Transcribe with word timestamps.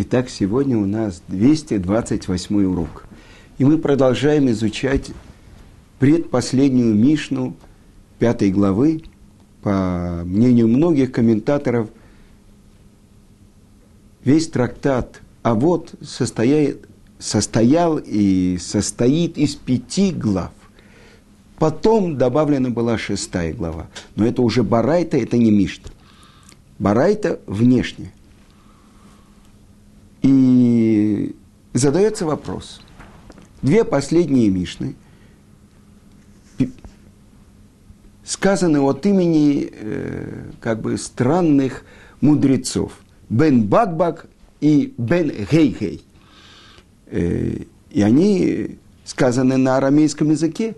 Итак, 0.00 0.30
сегодня 0.30 0.78
у 0.78 0.86
нас 0.86 1.20
228 1.26 2.64
урок. 2.66 3.04
И 3.58 3.64
мы 3.64 3.78
продолжаем 3.78 4.48
изучать 4.48 5.10
предпоследнюю 5.98 6.94
Мишну 6.94 7.56
пятой 8.20 8.52
главы. 8.52 9.02
По 9.60 10.22
мнению 10.24 10.68
многих 10.68 11.10
комментаторов, 11.10 11.88
весь 14.22 14.46
трактат 14.46 15.20
а 15.42 15.54
вот 15.54 15.92
состоит, 16.00 16.86
состоял 17.18 17.98
и 17.98 18.56
состоит 18.60 19.36
из 19.36 19.56
пяти 19.56 20.12
глав. 20.12 20.52
Потом 21.58 22.16
добавлена 22.16 22.70
была 22.70 22.98
шестая 22.98 23.52
глава. 23.52 23.88
Но 24.14 24.24
это 24.24 24.42
уже 24.42 24.62
Барайта, 24.62 25.16
это 25.16 25.36
не 25.38 25.50
Мишна. 25.50 25.90
Барайта 26.78 27.40
внешне. 27.48 28.12
И 30.22 31.36
задается 31.72 32.26
вопрос. 32.26 32.80
Две 33.62 33.84
последние 33.84 34.48
Мишны 34.50 34.94
сказаны 38.28 38.80
от 38.80 39.06
имени 39.06 39.70
э, 39.72 40.50
как 40.60 40.82
бы 40.82 40.98
странных 40.98 41.84
мудрецов. 42.20 42.92
Бен 43.30 43.66
Бакбак 43.66 44.26
и 44.60 44.92
Бен 44.98 45.32
Гейгей. 45.50 46.04
Э, 47.06 47.62
и 47.90 48.02
они 48.02 48.76
сказаны 49.06 49.56
на 49.56 49.78
арамейском 49.78 50.30
языке. 50.30 50.76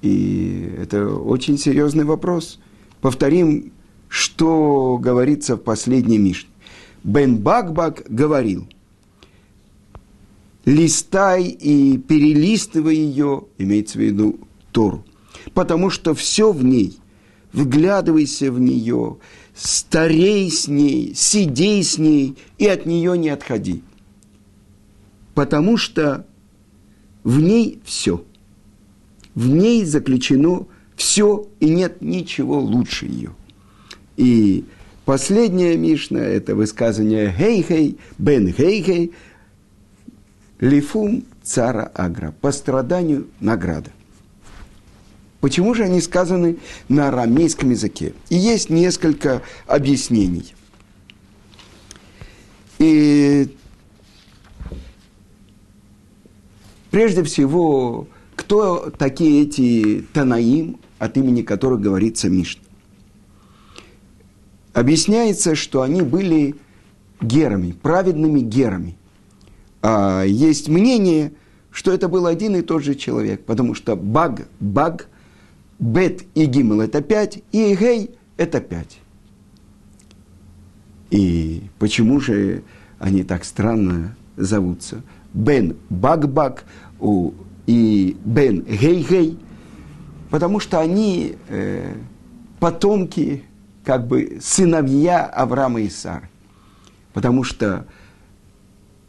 И 0.00 0.76
это 0.78 1.08
очень 1.08 1.58
серьезный 1.58 2.04
вопрос. 2.04 2.60
Повторим, 3.00 3.72
что 4.08 4.96
говорится 4.96 5.56
в 5.56 5.60
последней 5.60 6.18
Мишне. 6.18 6.49
Бен 7.02 7.38
Бакбак 7.38 8.04
говорил, 8.08 8.68
листай 10.64 11.44
и 11.44 11.98
перелистывай 11.98 12.96
ее, 12.96 13.44
имеется 13.58 13.98
в 13.98 14.02
виду 14.02 14.40
Тору, 14.72 15.04
потому 15.54 15.90
что 15.90 16.14
все 16.14 16.52
в 16.52 16.62
ней, 16.62 16.98
вглядывайся 17.52 18.52
в 18.52 18.60
нее, 18.60 19.16
старей 19.54 20.50
с 20.50 20.68
ней, 20.68 21.14
сидей 21.14 21.82
с 21.82 21.98
ней 21.98 22.36
и 22.58 22.66
от 22.66 22.86
нее 22.86 23.16
не 23.16 23.30
отходи. 23.30 23.82
Потому 25.34 25.76
что 25.76 26.26
в 27.24 27.40
ней 27.40 27.80
все. 27.84 28.24
В 29.34 29.48
ней 29.48 29.84
заключено 29.84 30.66
все, 30.96 31.46
и 31.60 31.68
нет 31.68 32.02
ничего 32.02 32.60
лучше 32.60 33.06
ее. 33.06 33.34
И 34.16 34.64
последняя 35.04 35.76
Мишна– 35.76 36.18
это 36.20 36.54
высказывание 36.54 37.32
«Хей-хей», 37.32 37.98
«Бен 38.18 38.52
хей-хей», 38.52 39.12
«Лифум 40.60 41.24
цара 41.42 41.90
агра»– 41.94 42.34
по 42.40 42.52
страданию 42.52 43.26
награда. 43.40 43.90
Почему 45.40 45.74
же 45.74 45.84
они 45.84 46.00
сказаны 46.00 46.58
на 46.88 47.08
арамейском 47.08 47.70
языке? 47.70 48.12
И 48.28 48.36
есть 48.36 48.68
несколько 48.68 49.42
объяснений. 49.66 50.54
И 52.78 53.48
прежде 56.90 57.22
всего, 57.24 58.06
кто 58.36 58.90
такие 58.90 59.44
эти 59.44 60.04
Танаим, 60.12 60.78
от 60.98 61.16
имени 61.16 61.40
которых 61.42 61.80
говорится 61.80 62.28
Мишна? 62.28 62.62
Объясняется, 64.72 65.54
что 65.54 65.82
они 65.82 66.02
были 66.02 66.56
герами, 67.20 67.72
праведными 67.72 68.40
герами. 68.40 68.96
А 69.82 70.22
есть 70.22 70.68
мнение, 70.68 71.32
что 71.70 71.92
это 71.92 72.08
был 72.08 72.26
один 72.26 72.56
и 72.56 72.62
тот 72.62 72.82
же 72.82 72.94
человек, 72.94 73.44
потому 73.44 73.74
что 73.74 73.96
баг, 73.96 74.48
баг– 74.58 75.08
Бет 75.80 76.24
и 76.34 76.44
Гимл– 76.44 76.80
это 76.82 77.00
пять, 77.00 77.42
и 77.52 77.74
Гей– 77.74 78.10
это 78.36 78.60
пять. 78.60 79.00
И 81.10 81.62
почему 81.78 82.20
же 82.20 82.62
они 82.98 83.24
так 83.24 83.44
странно 83.44 84.14
зовутся? 84.36 85.02
Бен 85.32 85.76
Багбак 85.88 86.64
и 87.66 88.16
Бен 88.24 88.60
Гей-Гей, 88.60 89.38
потому 90.28 90.60
что 90.60 90.80
они 90.80 91.36
э, 91.48 91.94
потомки, 92.58 93.44
как 93.90 94.06
бы 94.06 94.38
сыновья 94.40 95.24
Авраама 95.24 95.80
и 95.80 95.88
Сары. 95.88 96.28
Потому 97.12 97.42
что 97.42 97.88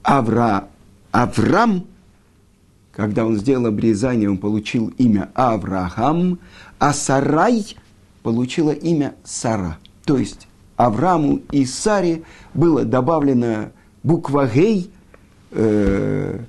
Авра, 0.01 0.69
Авраам 1.11 1.85
когда 2.91 3.27
он 3.27 3.37
сделал 3.37 3.67
обрезание, 3.67 4.27
он 4.27 4.39
получил 4.39 4.87
имя 4.97 5.29
Авраам, 5.35 6.39
а 6.79 6.93
Сарай 6.93 7.77
получила 8.23 8.71
имя 8.71 9.13
Сара. 9.23 9.77
То 10.03 10.17
есть 10.17 10.47
Аврааму 10.77 11.41
и 11.51 11.63
Саре 11.63 12.23
было 12.55 12.83
добавлено 12.83 13.71
буква 14.01 14.49
Гей 14.51 14.89
э, 15.51 16.39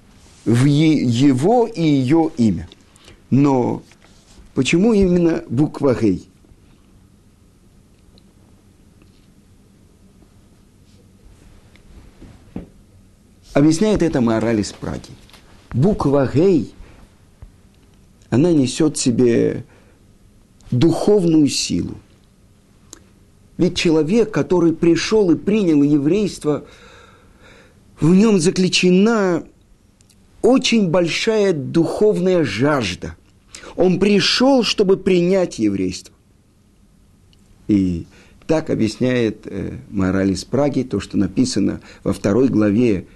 в 0.46 0.64
его 0.64 1.66
и 1.66 1.82
ее 1.82 2.30
имя. 2.38 2.66
Но 3.28 3.82
почему 4.54 4.94
именно 4.94 5.44
буква 5.50 5.94
Гей? 5.94 6.31
Объясняет 13.54 14.02
это 14.02 14.20
мораль 14.20 14.64
Праги 14.80 15.10
буква 15.72 16.30
Гей, 16.32 16.72
она 18.30 18.52
несет 18.52 18.96
в 18.96 19.00
себе 19.00 19.64
духовную 20.70 21.48
силу. 21.48 21.96
Ведь 23.58 23.76
человек, 23.76 24.30
который 24.30 24.72
пришел 24.72 25.30
и 25.30 25.36
принял 25.36 25.82
еврейство, 25.82 26.64
в 28.00 28.14
нем 28.14 28.40
заключена 28.40 29.44
очень 30.40 30.88
большая 30.88 31.52
духовная 31.52 32.44
жажда. 32.44 33.16
Он 33.76 34.00
пришел, 34.00 34.64
чтобы 34.64 34.96
принять 34.96 35.58
еврейство. 35.58 36.14
И 37.68 38.06
так 38.46 38.70
объясняет 38.70 39.46
э, 39.46 39.78
мораль 39.90 40.34
Праги, 40.50 40.82
то, 40.82 40.98
что 40.98 41.16
написано 41.16 41.80
во 42.02 42.12
второй 42.12 42.48
главе 42.48 43.06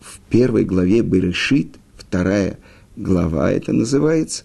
в 0.00 0.18
первой 0.30 0.64
главе 0.64 1.02
Берешит, 1.02 1.76
вторая 1.96 2.58
глава 2.96 3.52
это 3.52 3.72
называется. 3.72 4.44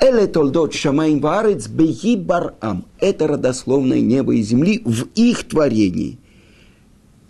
Эле 0.00 0.26
толдот 0.26 0.74
шамаим 0.74 1.20
варец 1.20 1.68
беги 1.68 2.16
барам. 2.16 2.84
Это 3.00 3.26
родословное 3.26 4.00
небо 4.00 4.34
и 4.34 4.42
земли 4.42 4.82
в 4.84 5.08
их 5.14 5.44
творении. 5.44 6.18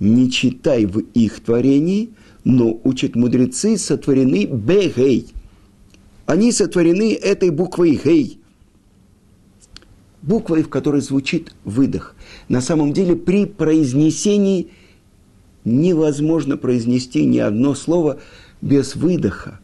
Не 0.00 0.30
читай 0.30 0.84
в 0.84 0.98
их 0.98 1.40
творении, 1.40 2.10
но 2.44 2.78
учат 2.84 3.16
мудрецы 3.16 3.78
сотворены 3.78 4.44
бегей. 4.44 5.28
Они 6.26 6.52
сотворены 6.52 7.14
этой 7.14 7.50
буквой 7.50 7.98
гей. 8.02 8.38
Буквой, 10.20 10.62
в 10.62 10.68
которой 10.68 11.00
звучит 11.00 11.54
выдох. 11.64 12.14
На 12.48 12.60
самом 12.60 12.92
деле 12.92 13.16
при 13.16 13.46
произнесении– 13.46 14.68
невозможно 15.68 16.56
произнести 16.56 17.24
ни 17.24 17.38
одно 17.38 17.74
слово 17.74 18.18
без 18.60 18.96
выдоха. 18.96 19.60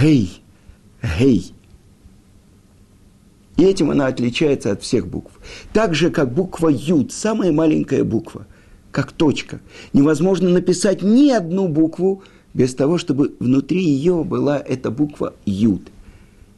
Гей, 0.00 0.40
гей. 1.18 1.52
И 3.56 3.62
этим 3.62 3.90
она 3.90 4.06
отличается 4.06 4.72
от 4.72 4.82
всех 4.82 5.06
букв. 5.06 5.32
Так 5.72 5.94
же, 5.94 6.10
как 6.10 6.32
буква 6.32 6.68
Юд, 6.68 7.12
самая 7.12 7.52
маленькая 7.52 8.02
буква, 8.02 8.46
как 8.90 9.12
точка. 9.12 9.60
Невозможно 9.92 10.48
написать 10.48 11.02
ни 11.02 11.30
одну 11.30 11.68
букву 11.68 12.22
без 12.52 12.74
того, 12.74 12.98
чтобы 12.98 13.34
внутри 13.38 13.84
ее 13.84 14.24
была 14.24 14.58
эта 14.58 14.90
буква 14.90 15.34
Юд. 15.44 15.82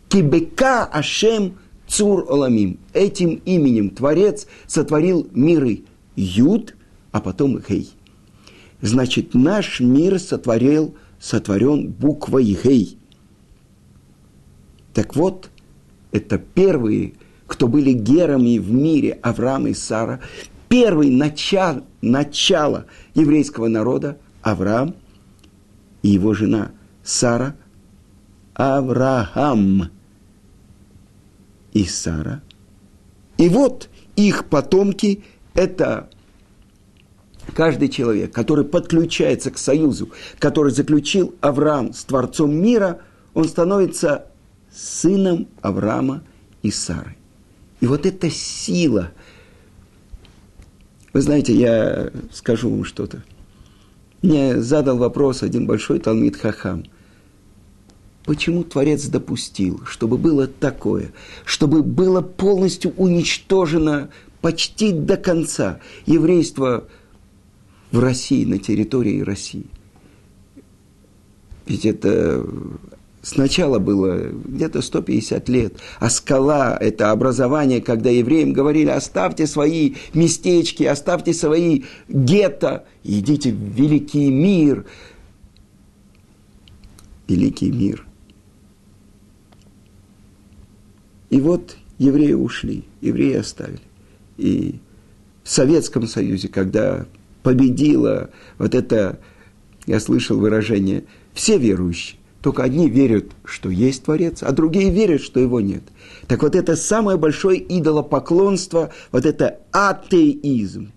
Кибека 0.08 0.84
Ашем 0.84 1.54
Цур 1.86 2.26
Оламим. 2.28 2.78
Этим 2.92 3.40
именем 3.44 3.90
Творец 3.90 4.46
сотворил 4.66 5.26
миры. 5.32 5.82
Юд, 6.16 6.74
а 7.12 7.20
потом 7.20 7.58
Гей. 7.58 7.90
Значит, 8.80 9.34
наш 9.34 9.80
мир 9.80 10.18
сотворил, 10.18 10.94
сотворен 11.18 11.90
буквой 11.90 12.44
Гей. 12.62 12.98
Так 14.92 15.16
вот, 15.16 15.50
это 16.12 16.38
первые, 16.38 17.14
кто 17.46 17.68
были 17.68 17.92
герами 17.92 18.58
в 18.58 18.72
мире, 18.72 19.18
Авраам 19.22 19.66
и 19.66 19.74
Сара, 19.74 20.20
первый 20.68 21.10
начало, 21.10 21.84
начало 22.00 22.86
еврейского 23.14 23.68
народа, 23.68 24.18
Авраам 24.42 24.94
и 26.02 26.08
его 26.08 26.34
жена 26.34 26.72
Сара, 27.02 27.56
Авраам 28.54 29.90
и 31.72 31.84
Сара. 31.84 32.42
И 33.38 33.48
вот 33.48 33.90
их 34.16 34.46
потомки– 34.46 35.24
это 35.54 36.08
каждый 37.54 37.88
человек, 37.88 38.32
который 38.32 38.64
подключается 38.64 39.50
к 39.50 39.58
союзу, 39.58 40.10
который 40.38 40.72
заключил 40.72 41.34
Авраам 41.40 41.92
с 41.92 42.04
Творцом 42.04 42.54
мира, 42.54 43.00
он 43.34 43.48
становится 43.48 44.26
сыном 44.72 45.48
Авраама 45.62 46.22
и 46.62 46.70
Сары. 46.70 47.16
И 47.80 47.86
вот 47.86 48.06
эта 48.06 48.30
сила, 48.30 49.12
вы 51.12 51.20
знаете, 51.20 51.54
я 51.54 52.10
скажу 52.32 52.70
вам 52.70 52.84
что-то. 52.84 53.22
Мне 54.22 54.60
задал 54.60 54.96
вопрос 54.96 55.42
один 55.42 55.66
большой 55.66 55.98
Талмит 55.98 56.36
Хахам. 56.36 56.84
Почему 58.24 58.64
Творец 58.64 59.06
допустил, 59.06 59.82
чтобы 59.86 60.18
было 60.18 60.48
такое, 60.48 61.12
чтобы 61.44 61.82
было 61.82 62.22
полностью 62.22 62.92
уничтожено 62.96 64.08
почти 64.40 64.92
до 64.92 65.16
конца 65.16 65.80
еврейство 66.06 66.84
в 67.92 67.98
России, 67.98 68.44
на 68.44 68.58
территории 68.58 69.20
России? 69.20 69.66
Ведь 71.66 71.84
это 71.84 72.44
Сначала 73.26 73.80
было 73.80 74.28
где-то 74.28 74.80
150 74.80 75.48
лет, 75.48 75.80
а 75.98 76.10
скала– 76.10 76.78
это 76.80 77.10
образование, 77.10 77.80
когда 77.80 78.08
евреям 78.08 78.52
говорили, 78.52 78.88
оставьте 78.88 79.48
свои 79.48 79.94
местечки, 80.14 80.84
оставьте 80.84 81.34
свои 81.34 81.82
гетто, 82.08 82.86
идите 83.02 83.50
в 83.50 83.56
великий 83.56 84.30
мир. 84.30 84.86
Великий 87.26 87.72
мир. 87.72 88.06
И 91.28 91.40
вот 91.40 91.76
евреи 91.98 92.34
ушли, 92.34 92.84
евреи 93.00 93.38
оставили. 93.38 93.80
И 94.36 94.78
в 95.42 95.50
Советском 95.50 96.06
Союзе, 96.06 96.46
когда 96.46 97.06
победила 97.46 98.30
вот 98.58 98.74
это, 98.74 99.20
я 99.86 100.00
слышал 100.00 100.36
выражение, 100.36 101.04
все 101.32 101.58
верующие, 101.58 102.18
только 102.42 102.64
одни 102.64 102.90
верят, 102.90 103.26
что 103.44 103.70
есть 103.70 104.02
Творец, 104.02 104.42
а 104.42 104.50
другие 104.50 104.90
верят, 104.90 105.20
что 105.20 105.38
его 105.38 105.60
нет. 105.60 105.84
Так 106.26 106.42
вот 106.42 106.56
это 106.56 106.74
самое 106.74 107.16
большое 107.16 107.60
идолопоклонство, 107.60 108.90
вот 109.12 109.26
это 109.26 109.60
атеизм. 109.70 110.90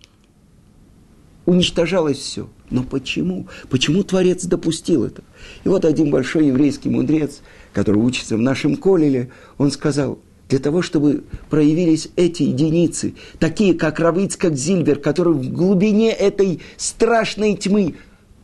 Уничтожалось 1.46 2.18
все. 2.18 2.50
Но 2.72 2.82
почему? 2.82 3.48
Почему 3.70 4.02
Творец 4.04 4.44
допустил 4.46 5.04
это? 5.04 5.22
И 5.66 5.70
вот 5.70 5.86
один 5.86 6.10
большой 6.10 6.48
еврейский 6.48 6.90
мудрец, 6.90 7.42
который 7.74 8.02
учится 8.02 8.38
в 8.38 8.42
нашем 8.42 8.76
колеле, 8.76 9.32
он 9.60 9.70
сказал, 9.70 10.18
для 10.50 10.60
того, 10.60 10.82
чтобы 10.82 11.24
проявились 11.50 12.10
эти 12.16 12.44
единицы, 12.44 13.16
такие 13.40 13.74
как 13.74 14.00
Равиц, 14.00 14.36
как 14.36 14.56
Зильбер, 14.56 15.00
которые 15.00 15.36
в 15.36 15.52
глубине 15.52 16.12
этой 16.12 16.60
страшной 16.76 17.56
тьмы 17.56 17.96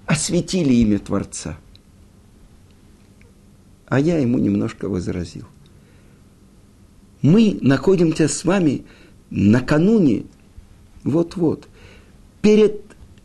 осветили 0.06 0.74
имя 0.74 1.00
Творца– 1.00 1.58
а 3.88 4.00
я 4.00 4.18
ему 4.18 4.38
немножко 4.38 4.90
возразил. 4.90 5.46
Мы 7.22 7.58
находимся 7.62 8.28
с 8.28 8.44
вами 8.44 8.84
накануне, 9.30 10.26
вот-вот, 11.04 11.68
перед 12.42 12.82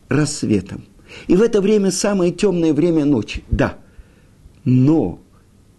рассветом. 0.08 0.84
И 1.26 1.36
в 1.36 1.42
это 1.42 1.60
время 1.60 1.90
самое 1.90 2.32
темное 2.32 2.72
время 2.72 3.04
ночи, 3.04 3.42
да. 3.50 3.78
Но 4.64 5.20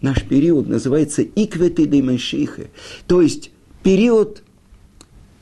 наш 0.02 0.22
период 0.22 0.68
называется 0.68 1.22
икветы 1.22 1.86
де 1.86 2.02
Машиха, 2.02 2.64
то 3.06 3.22
есть 3.22 3.50
период 3.82 4.42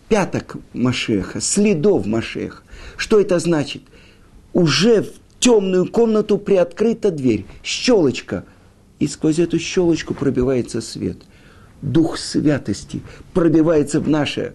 пяток 0.09 0.57
Машеха, 0.73 1.41
следов 1.41 2.07
Машеха. 2.07 2.63
Что 2.97 3.21
это 3.21 3.39
значит? 3.39 3.83
Уже 4.53 5.03
в 5.03 5.11
темную 5.39 5.91
комнату 5.91 6.39
приоткрыта 6.39 7.11
дверь, 7.11 7.45
щелочка– 7.63 8.45
и 9.01 9.09
сквозь 9.09 9.41
эту 9.41 9.59
щелочку 9.59 10.15
пробивается 10.15 10.81
свет. 10.81 11.17
Дух 11.83 12.19
святости 12.19 13.03
пробивается 13.33 13.99
в 14.01 14.09
наше 14.09 14.55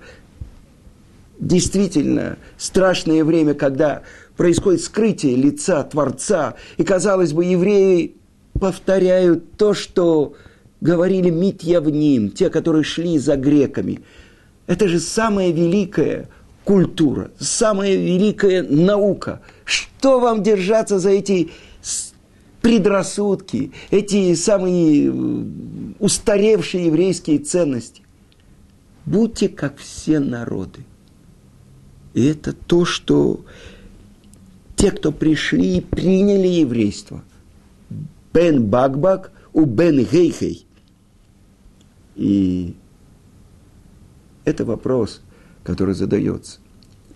действительно 1.39 2.37
страшное 2.57 3.25
время, 3.25 3.55
когда 3.55 4.03
происходит 4.37 4.81
скрытие 4.81 5.35
лица 5.35 5.83
Творца, 5.83 6.53
и, 6.77 6.83
казалось 6.83 7.33
бы, 7.33 7.43
евреи 7.43 8.15
повторяют 8.59 9.57
то, 9.57 9.73
что 9.73 10.33
говорили 10.81 11.29
Митьявним, 11.29 12.31
те, 12.31 12.49
которые 12.49 12.83
шли 12.83 13.17
за 13.17 13.35
греками. 13.35 14.01
Это 14.67 14.87
же 14.87 14.99
самая 14.99 15.51
великая 15.51 16.29
культура, 16.63 17.31
самая 17.39 17.95
великая 17.95 18.63
наука. 18.63 19.41
Что 19.63 20.19
вам 20.19 20.43
держаться 20.43 20.99
за 20.99 21.09
эти 21.09 21.51
предрассудки, 22.61 23.71
эти 23.91 24.33
самые 24.33 25.11
э, 25.11 25.43
устаревшие 25.99 26.87
еврейские 26.87 27.37
ценности. 27.37 28.01
Будьте 29.05 29.49
как 29.49 29.77
все 29.77 30.19
народы. 30.19 30.79
И 32.15 32.25
это 32.25 32.53
то, 32.53 32.83
что 32.83 33.41
те, 34.75 34.89
кто 34.89 35.11
пришли 35.11 35.77
и 35.77 35.81
приняли 35.81 36.47
еврейство. 36.47 37.23
Бен 38.35 38.65
Багбак 38.65 39.31
у 39.53 39.65
Бен 39.65 40.03
Гейхей. 40.03 40.67
И 42.15 42.75
это 44.43 44.65
вопрос, 44.65 45.21
который 45.63 45.95
задается. 45.95 46.59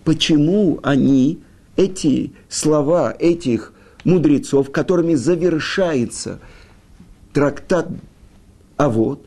Почему 0.04 0.80
они, 0.82 1.40
эти 1.76 2.32
слова 2.48 3.14
этих 3.18 3.74
мудрецов, 4.04 4.72
которыми 4.72 5.14
завершается 5.14 6.40
трактат 7.34 7.88
а 8.80 8.88
вот 8.88 9.26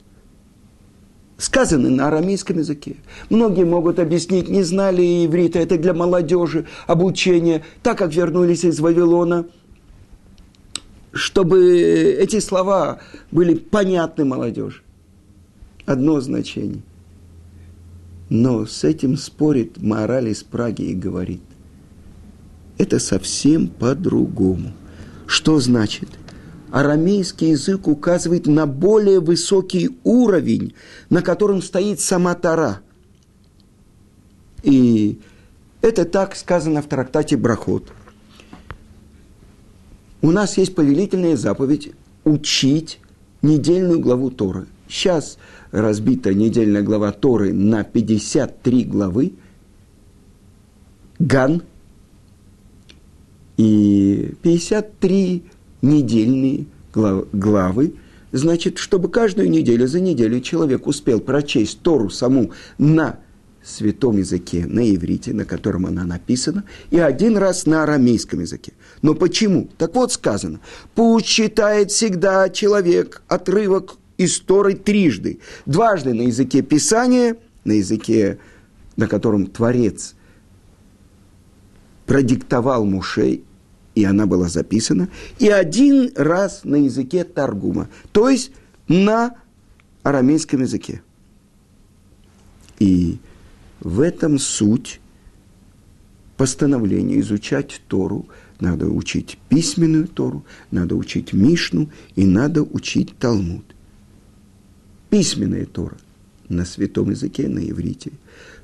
сказаны 1.38 1.92
на 1.92 2.08
арамейском 2.08 2.58
языке. 2.58 2.96
Многие 3.30 3.66
могут 3.66 4.00
объяснить, 4.00 4.50
не 4.50 4.64
знали 4.64 5.26
иврита, 5.28 5.60
это 5.60 5.78
для 5.78 5.94
молодежи, 5.94 6.66
обучение, 6.88 7.64
так 7.84 8.00
как 8.00 8.16
вернулись 8.16 8.64
из 8.64 8.80
Вавилона, 8.80 9.46
чтобы 11.14 12.18
эти 12.20 12.40
слова 12.40 13.00
были 13.32 13.54
понятны 13.54 14.26
молодежи. 14.26 14.82
Одно 15.86 16.20
значение. 16.22 16.82
Но 18.30 18.66
с 18.66 18.84
этим 18.84 19.16
спорит 19.16 19.82
мораль 19.82 20.30
из 20.30 20.44
Праги 20.44 20.84
и 20.84 20.96
говорит, 20.96 21.42
это 22.78 23.00
совсем 23.00 23.68
по-другому. 23.68 24.74
Что 25.28 25.60
значит? 25.60 26.10
Арамейский 26.72 27.52
язык 27.52 27.88
указывает 27.88 28.48
на 28.48 28.66
более 28.66 29.20
высокий 29.20 30.00
уровень, 30.04 30.74
на 31.12 31.22
котором 31.22 31.62
стоит 31.62 32.00
сама 32.00 32.34
Тара. 32.34 32.80
И 34.64 35.20
это 35.82 36.06
так 36.06 36.36
сказано 36.36 36.82
в 36.82 36.88
трактате 36.88 37.38
Брахот. 37.38 37.92
У 40.24 40.32
нас 40.32 40.58
есть 40.58 40.74
повелительная 40.74 41.38
заповедь 41.38 41.92
учить 42.24 43.00
недельную 43.44 44.00
главу 44.00 44.32
Торы. 44.32 44.66
Сейчас 44.88 45.38
разбита 45.72 46.34
недельная 46.34 46.82
глава 46.82 47.12
Торы 47.12 47.54
на 47.54 47.84
53 47.84 48.86
главы. 48.86 49.34
Ган– 51.20 51.62
и 53.58 54.34
53 54.42 55.44
недельные 55.82 56.66
главы, 56.94 57.94
значит, 58.32 58.78
чтобы 58.78 59.10
каждую 59.10 59.50
неделю 59.50 59.88
за 59.88 60.00
неделю 60.00 60.42
человек 60.42 60.88
успел 60.88 61.20
прочесть 61.20 61.82
Тору 61.82 62.10
саму 62.10 62.52
на 62.78 63.20
святом 63.64 64.18
языке, 64.18 64.66
на 64.68 64.94
иврите, 64.94 65.34
на 65.34 65.46
котором 65.46 65.86
она 65.86 66.04
написана, 66.04 66.64
и 66.92 67.00
один 67.00 67.38
раз 67.38 67.66
на 67.66 67.84
арамейском 67.84 68.42
языке. 68.42 68.74
Но 69.02 69.14
почему? 69.14 69.70
Так 69.78 69.96
вот 69.96 70.12
сказано, 70.12 70.60
пусть 70.96 71.28
читает 71.28 71.92
всегда 71.92 72.50
человек 72.50 73.22
отрывок 73.28 73.98
из 74.18 74.40
Торы 74.40 74.76
трижды. 74.76 75.40
Дважды 75.66 76.14
на 76.14 76.24
языке 76.24 76.62
Писания, 76.62 77.38
на 77.64 77.74
языке, 77.74 78.40
на 78.96 79.08
котором 79.08 79.48
Творец– 79.48 80.16
продиктовал 82.06 82.86
Мушей, 82.86 83.44
и 83.96 84.04
она 84.04 84.26
была 84.26 84.50
записана, 84.50 85.10
и 85.40 85.50
один 85.50 86.12
раз 86.16 86.62
на 86.64 86.76
языке 86.76 87.24
Таргума, 87.24 87.90
то 88.12 88.30
есть 88.30 88.52
на 88.88 89.36
арамейском 90.04 90.62
языке. 90.62 91.02
И 92.80 93.20
в 93.84 94.00
этом 94.00 94.40
суть 94.40 95.00
постановления 96.38 97.20
изучать 97.20 97.82
Тору. 97.88 98.28
Надо 98.60 98.88
учить 98.88 99.38
письменную 99.50 100.08
Тору, 100.08 100.46
надо 100.72 100.96
учить 100.96 101.34
Мишну 101.34 101.90
и 102.16 102.26
надо 102.26 102.64
учить 102.64 103.18
Талмуд. 103.18 103.66
Письменная 105.10 105.66
Тора 105.66 105.98
на 106.50 106.66
святом 106.66 107.12
языке, 107.12 107.48
на 107.48 107.60
иврите. 107.60 108.12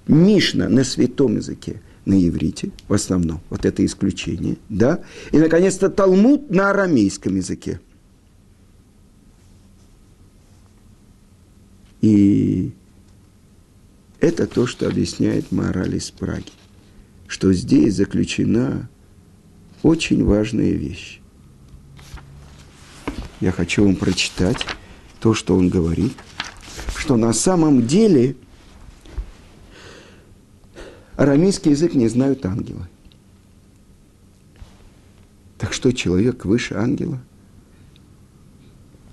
Мишна 0.07 0.69
на 0.69 0.83
святом 0.83 1.35
языке– 1.35 1.81
на 2.09 2.27
иврите, 2.27 2.71
в 2.87 2.93
основном, 2.93 3.39
вот 3.49 3.65
это 3.65 3.85
исключение, 3.85 4.57
да, 4.67 5.03
и, 5.31 5.37
наконец-то, 5.37 5.89
Талмуд 5.89 6.49
на 6.49 6.71
арамейском 6.71 7.35
языке. 7.35 7.79
И 12.01 12.71
это 14.19 14.47
то, 14.47 14.67
что 14.67 14.87
объясняет 14.87 15.51
мораль 15.51 15.95
из 15.95 16.11
Праги, 16.11 16.51
что 17.27 17.53
здесь 17.53 17.95
заключена 17.95 18.89
очень 19.83 20.23
важная 20.23 20.71
вещь. 20.71 21.21
Я 23.39 23.51
хочу 23.51 23.85
вам 23.85 23.95
прочитать 23.95 24.65
то, 25.21 25.33
что 25.33 25.55
он 25.55 25.69
говорит, 25.69 26.13
что 26.97 27.15
на 27.15 27.31
самом 27.31 27.87
деле 27.87 28.35
арамейский 31.15 31.71
язык 31.71 31.93
не 31.93 32.09
знают 32.09 32.45
ангелы. 32.45 32.87
Так 35.57 35.73
что 35.73 35.91
человек 35.93 36.45
выше 36.45 36.75
ангела? 36.75 37.21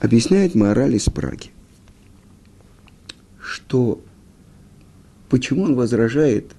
Объясняет 0.01 0.55
мораль 0.55 0.95
из 0.95 1.05
Праги, 1.05 1.51
что 3.41 4.01
почему 5.29 5.63
он 5.65 5.75
возражает 5.75 6.53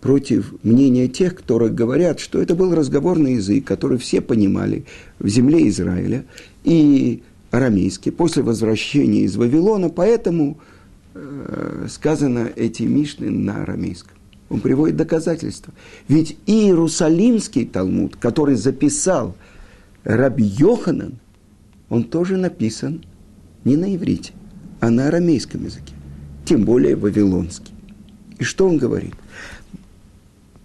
против 0.00 0.54
мнения 0.64 1.06
тех, 1.06 1.36
которые 1.36 1.70
говорят, 1.70 2.18
что 2.18 2.42
это 2.42 2.54
был 2.54 2.74
разговорный 2.74 3.34
язык, 3.34 3.64
который 3.64 3.98
все 3.98 4.20
понимали 4.20 4.84
в 5.18 5.28
земле 5.28 5.68
Израиля, 5.68 6.24
и 6.64 7.22
арамейский 7.52 8.10
после 8.10 8.42
возвращения 8.42 9.20
из 9.22 9.36
Вавилона, 9.36 9.90
поэтому 9.90 10.58
э, 11.14 11.86
сказано 11.88 12.50
эти 12.56 12.82
мишны 12.82 13.30
на 13.30 13.62
арамейском. 13.62 14.16
Он 14.50 14.60
приводит 14.60 14.96
доказательства. 14.96 15.72
Ведь 16.08 16.36
Иерусалимский 16.46 17.64
Талмуд, 17.64 18.16
который 18.16 18.56
записал 18.56 19.36
Раби 20.04 20.44
Йоханан, 20.44 21.14
он 21.88 22.04
тоже 22.04 22.36
написан 22.36 23.04
не 23.64 23.76
на 23.76 23.94
иврите, 23.94 24.32
а 24.80 24.90
на 24.90 25.08
арамейском 25.08 25.64
языке, 25.64 25.91
тем 26.44 26.64
более 26.64 26.96
вавилонский. 26.96 27.74
И 28.38 28.44
что 28.44 28.68
он 28.68 28.78
говорит? 28.78 29.14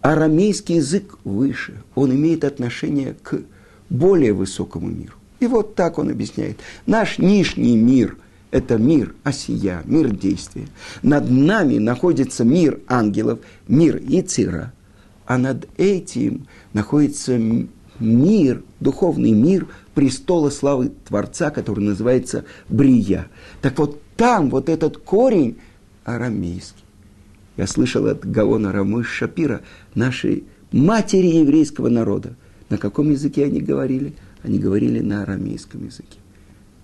Арамейский 0.01 0.75
язык 0.75 1.17
выше, 1.23 1.81
он 1.95 2.11
имеет 2.11 2.43
отношение 2.43 3.15
к 3.21 3.41
более 3.89 4.33
высокому 4.33 4.87
миру. 4.87 5.13
И 5.39 5.47
вот 5.47 5.75
так 5.75 5.97
он 5.97 6.09
объясняет. 6.09 6.59
Наш 6.85 7.19
нижний 7.19 7.75
мир– 7.75 8.17
это 8.51 8.77
мир 8.77 9.13
осия, 9.23 9.81
мир 9.85 10.09
действия. 10.09 10.67
Над 11.01 11.29
нами 11.29 11.77
находится 11.77 12.43
мир 12.43 12.79
ангелов, 12.87 13.39
мир 13.67 13.97
Ицира, 13.97 14.73
а 15.25 15.37
над 15.37 15.67
этим 15.77 16.47
находится 16.73 17.37
мир, 17.99 18.63
духовный 18.79 19.31
мир 19.31 19.67
престола 19.93 20.49
славы 20.49 20.91
Творца, 21.07 21.49
который 21.49 21.83
называется 21.83 22.45
Брия. 22.69 23.27
Так 23.61 23.77
вот 23.77 24.01
там 24.15 24.49
вот 24.49 24.69
этот 24.69 24.97
корень 24.97 25.57
арамейский. 26.07 26.83
Я 27.57 27.67
слышал 27.67 28.07
от 28.07 28.25
Гаона 28.25 28.71
Рамыш 28.71 29.07
Шапира, 29.07 29.61
нашей 29.93 30.45
матери 30.71 31.27
еврейского 31.27 31.89
народа. 31.89 32.35
На 32.69 32.77
каком 32.77 33.11
языке 33.11 33.45
они 33.45 33.61
говорили– 33.61 34.13
они 34.43 34.59
говорили 34.59 34.99
на 34.99 35.23
арамейском 35.23 35.85
языке. 35.85 36.17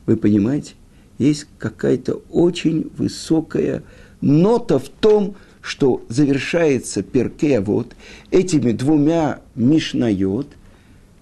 Вы 0.05 0.17
понимаете, 0.17 0.73
есть 1.17 1.47
какая-то 1.57 2.21
очень 2.29 2.91
высокая 2.97 3.83
нота 4.21 4.79
в 4.79 4.89
том, 4.89 5.35
что 5.61 6.03
завершается 6.09 7.03
перкея 7.03 7.61
вот 7.61 7.95
этими 8.31 8.73
двумя 8.73 9.39
мишнайот, 9.55 10.47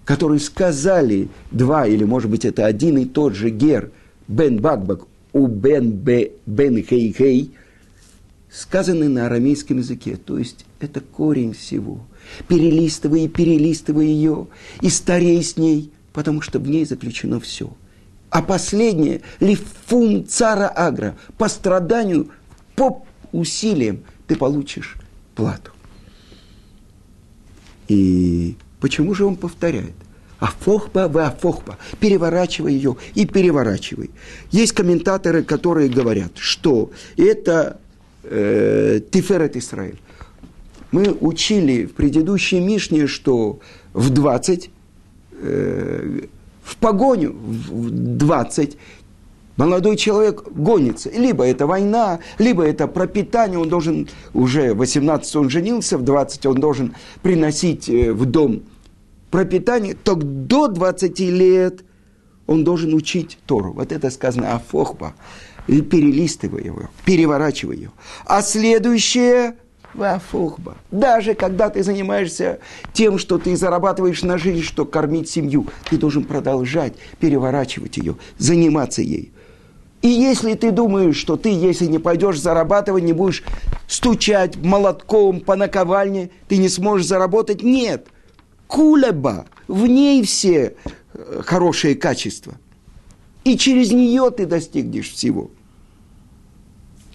которые 0.04 0.40
сказали 0.40 1.28
два, 1.52 1.86
или 1.86 2.02
может 2.04 2.30
быть 2.30 2.44
это 2.44 2.66
один 2.66 2.98
и 2.98 3.04
тот 3.04 3.34
же 3.34 3.50
гер, 3.50 3.92
бен 4.26 4.60
бакбак, 4.60 5.02
у 5.32 5.46
бен 5.46 5.92
бе, 5.92 6.32
бен 6.44 6.82
хей 6.82 7.14
хей, 7.16 7.52
сказаны 8.52 9.08
на 9.08 9.26
арамейском 9.26 9.78
языке. 9.78 10.16
То 10.16 10.38
есть 10.38 10.66
это 10.80 11.00
корень 11.00 11.54
всего. 11.54 12.00
Перелистывай 12.48 13.24
и 13.24 13.28
перелистывай 13.28 14.06
ее, 14.06 14.48
и 14.80 14.90
старей 14.90 15.42
с 15.42 15.56
ней– 15.56 15.90
потому 16.12 16.40
что 16.40 16.58
в 16.58 16.68
ней 16.68 16.84
заключено 16.84 17.40
все. 17.40 17.70
А 18.30 18.42
последнее, 18.42 19.22
лифум 19.40 20.26
цара 20.26 20.68
агра, 20.68 21.16
по 21.36 21.48
страданию, 21.48 22.30
по 22.76 23.04
усилиям 23.32 24.00
ты 24.26 24.36
получишь 24.36 24.96
плату. 25.34 25.72
И 27.88 28.56
почему 28.80 29.14
же 29.14 29.26
он 29.26 29.36
повторяет? 29.36 29.94
Афохба 30.38 31.08
в 31.08 31.18
афохба. 31.18 31.78
Переворачивай 32.00 32.74
ее 32.74 32.96
и 33.14 33.26
переворачивай. 33.26 34.10
Есть 34.50 34.72
комментаторы, 34.72 35.44
которые 35.44 35.88
говорят, 35.88 36.32
что 36.36 36.90
это 37.16 37.80
э, 38.24 39.00
Тиферет 39.10 39.56
Исраиль. 39.56 39.98
Мы 40.90 41.16
учили 41.20 41.86
в 41.86 41.94
предыдущей 41.94 42.60
Мишне, 42.60 43.06
что 43.06 43.60
в 43.94 44.10
20 44.10 44.70
э, 45.40 46.20
в 46.62 46.76
погоню 46.76 47.32
в 47.32 47.90
20, 47.90 48.76
молодой 49.56 49.96
человек 49.96 50.44
гонится. 50.50 51.10
Либо 51.10 51.44
это 51.44 51.66
война, 51.66 52.20
либо 52.38 52.64
это 52.64 52.86
пропитание, 52.86 53.58
он 53.58 53.68
должен, 53.68 54.08
уже 54.32 54.74
18 54.74 55.36
он 55.36 55.50
женился, 55.50 55.98
в 55.98 56.02
20 56.02 56.46
он 56.46 56.60
должен 56.60 56.94
приносить 57.22 57.88
э, 57.88 58.12
в 58.12 58.26
дом 58.26 58.62
пропитание, 59.30 59.94
то 59.94 60.14
до 60.14 60.68
20 60.68 61.18
лет 61.20 61.84
он 62.46 62.64
должен 62.64 62.94
учить 62.94 63.38
Тору. 63.46 63.72
Вот 63.72 63.92
это 63.92 64.10
сказано 64.10 64.54
Афохба. 64.54 65.14
И 65.66 65.80
перелистывай 65.80 66.64
его, 66.64 66.90
переворачивай 67.04 67.76
ее. 67.76 67.90
А 68.24 68.42
следующее 68.42 69.54
Вафухба. 69.94 70.76
Даже 70.90 71.34
когда 71.34 71.68
ты 71.68 71.82
занимаешься 71.82 72.60
тем, 72.92 73.18
что 73.18 73.38
ты 73.38 73.56
зарабатываешь 73.56 74.22
на 74.22 74.38
жизнь, 74.38 74.62
что 74.62 74.86
кормить 74.86 75.28
семью, 75.28 75.66
ты 75.88 75.98
должен 75.98 76.24
продолжать 76.24 76.94
переворачивать 77.20 77.98
ее, 77.98 78.16
заниматься 78.38 79.02
ей. 79.02 79.32
И 80.00 80.08
если 80.08 80.54
ты 80.54 80.72
думаешь, 80.72 81.16
что 81.16 81.36
ты, 81.36 81.50
если 81.50 81.86
не 81.86 81.98
пойдешь 81.98 82.40
зарабатывать, 82.40 83.04
не 83.04 83.12
будешь 83.12 83.44
стучать 83.86 84.56
молотком 84.56 85.40
по 85.40 85.54
наковальне, 85.54 86.30
ты 86.48 86.56
не 86.56 86.68
сможешь 86.68 87.06
заработать, 87.06 87.62
нет. 87.62 88.08
Кулеба, 88.66 89.46
в 89.68 89.86
ней 89.86 90.24
все 90.24 90.74
э, 91.14 91.42
хорошие 91.44 91.94
качества. 91.94 92.54
И 93.44 93.56
через 93.56 93.90
нее 93.90 94.30
ты 94.30 94.46
достигнешь 94.46 95.10
всего– 95.10 95.50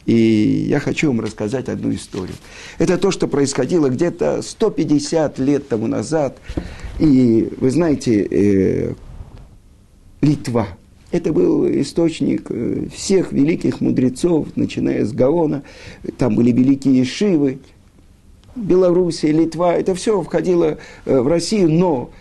и 0.07 0.65
я 0.69 0.79
хочу 0.79 1.07
вам 1.07 1.19
рассказать 1.19 1.67
одну 1.67 1.93
историю. 1.93 2.35
Это 2.77 2.97
то, 2.97 3.11
что 3.11 3.27
происходило 3.27 3.89
где-то 3.89 4.41
150 4.41 5.37
лет 5.39 5.67
тому 5.67 5.87
назад. 5.87 6.39
И 6.97 7.49
вы 7.57 7.69
знаете, 7.69 8.25
э, 8.25 8.93
Литва. 10.21 10.69
Это 11.11 11.33
был 11.33 11.69
источник 11.69 12.47
э, 12.49 12.87
всех 12.95 13.33
великих 13.33 13.81
мудрецов, 13.81 14.47
начиная 14.55 15.03
с 15.03 15.11
Гаона. 15.11 15.63
Там 16.17 16.35
были 16.35 16.53
великие 16.53 17.03
Шивы. 17.03 17.59
Белоруссия, 18.55 19.33
Литва, 19.33 19.75
это 19.75 19.93
все 19.93 20.21
входило 20.21 20.77
э, 21.03 21.19
в 21.19 21.27
Россию, 21.27 21.69
но 21.69 22.11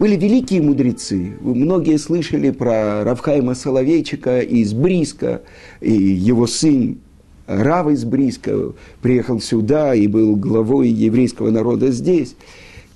были 0.00 0.16
великие 0.16 0.62
мудрецы. 0.62 1.34
Вы 1.42 1.54
многие 1.54 1.98
слышали 1.98 2.50
про 2.52 3.04
Равхайма 3.04 3.54
Соловейчика 3.54 4.40
из 4.40 4.72
Бриска, 4.72 5.42
и 5.82 5.92
его 5.92 6.46
сын 6.46 7.00
Рав 7.46 7.86
из 7.88 8.06
Бриска 8.06 8.72
приехал 9.02 9.42
сюда 9.42 9.94
и 9.94 10.06
был 10.06 10.36
главой 10.36 10.88
еврейского 10.88 11.50
народа 11.50 11.90
здесь. 11.90 12.34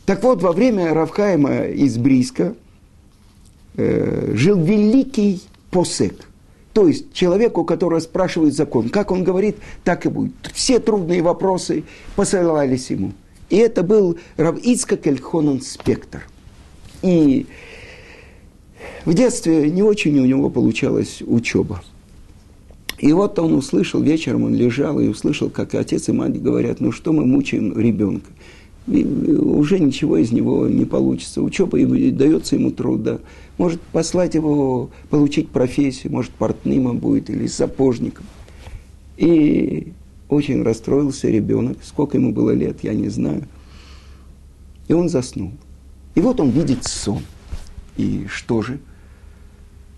Так 0.06 0.23
вот, 0.23 0.42
во 0.42 0.52
время 0.52 0.94
Равхайма 0.94 1.66
из 1.66 1.99
Бриска 1.99 2.54
э, 3.76 4.32
жил 4.34 4.58
великий 4.58 5.42
посек. 5.70 6.26
То 6.73 6.88
есть 6.88 7.12
человек, 7.12 7.58
у 7.58 7.64
которого 7.64 8.00
спрашивают 8.00 8.54
закон, 8.54 8.88
как 8.88 9.11
он 9.11 9.25
говорит, 9.25 9.56
так 9.84 10.06
и 10.06 10.08
будет. 10.08 10.32
Все 10.54 10.78
трудные 10.78 11.20
вопросы 11.20 11.84
посылались 12.16 12.88
ему. 12.88 13.12
И 13.50 13.58
это 13.58 13.82
был 13.82 14.16
Рав 14.38 14.56
Ицкак 14.56 15.06
Эльхонан 15.06 15.61
Спектр– 15.61 16.23
и 17.04 17.44
в 19.04 19.12
детстве 19.12 19.70
не 19.70 19.82
очень 19.82 20.18
у 20.18 20.25
него 20.25 20.49
получалась 20.49 21.23
учеба. 21.26 21.82
И 22.99 23.12
вот 23.12 23.38
он 23.38 23.52
услышал, 23.52 24.00
вечером 24.00 24.44
он 24.44 24.54
лежал 24.54 24.99
и 24.99 25.08
услышал, 25.08 25.50
как 25.50 25.75
отец 25.75 26.08
и 26.08 26.12
мать 26.12 26.40
говорят, 26.40 26.80
ну 26.80 26.92
что 26.92 27.12
мы 27.12 27.26
мучаем 27.26 27.78
ребенка. 27.78 28.30
И 28.87 29.04
уже 29.04 29.78
ничего 29.80 30.16
из 30.16 30.32
него 30.32 30.66
не 30.66 30.87
получится. 30.87 31.42
Учеба 31.42 31.78
дается 31.78 32.56
ему 32.56 32.70
труда. 32.70 33.18
Может 33.58 33.82
послать 33.82 34.34
его 34.34 34.88
получить 35.11 35.50
профессию, 35.50 36.12
может 36.12 36.32
портным 36.32 36.87
он 36.87 36.99
будет 36.99 37.28
или 37.28 37.46
сапожником. 37.46 38.25
И 39.18 39.92
очень 40.30 40.62
расстроился 40.62 41.28
ребенок, 41.28 41.76
сколько 41.82 42.16
ему 42.16 42.32
было 42.32 42.52
лет, 42.52 42.78
я 42.82 42.94
не 42.94 43.11
знаю. 43.11 43.46
И 44.88 44.94
он 44.94 45.11
заснул. 45.11 45.52
И 46.14 46.21
вот 46.21 46.40
он 46.40 46.50
видит 46.50 46.85
сон. 46.85 47.23
И 47.97 48.26
что 48.28 48.62
же? 48.62 48.78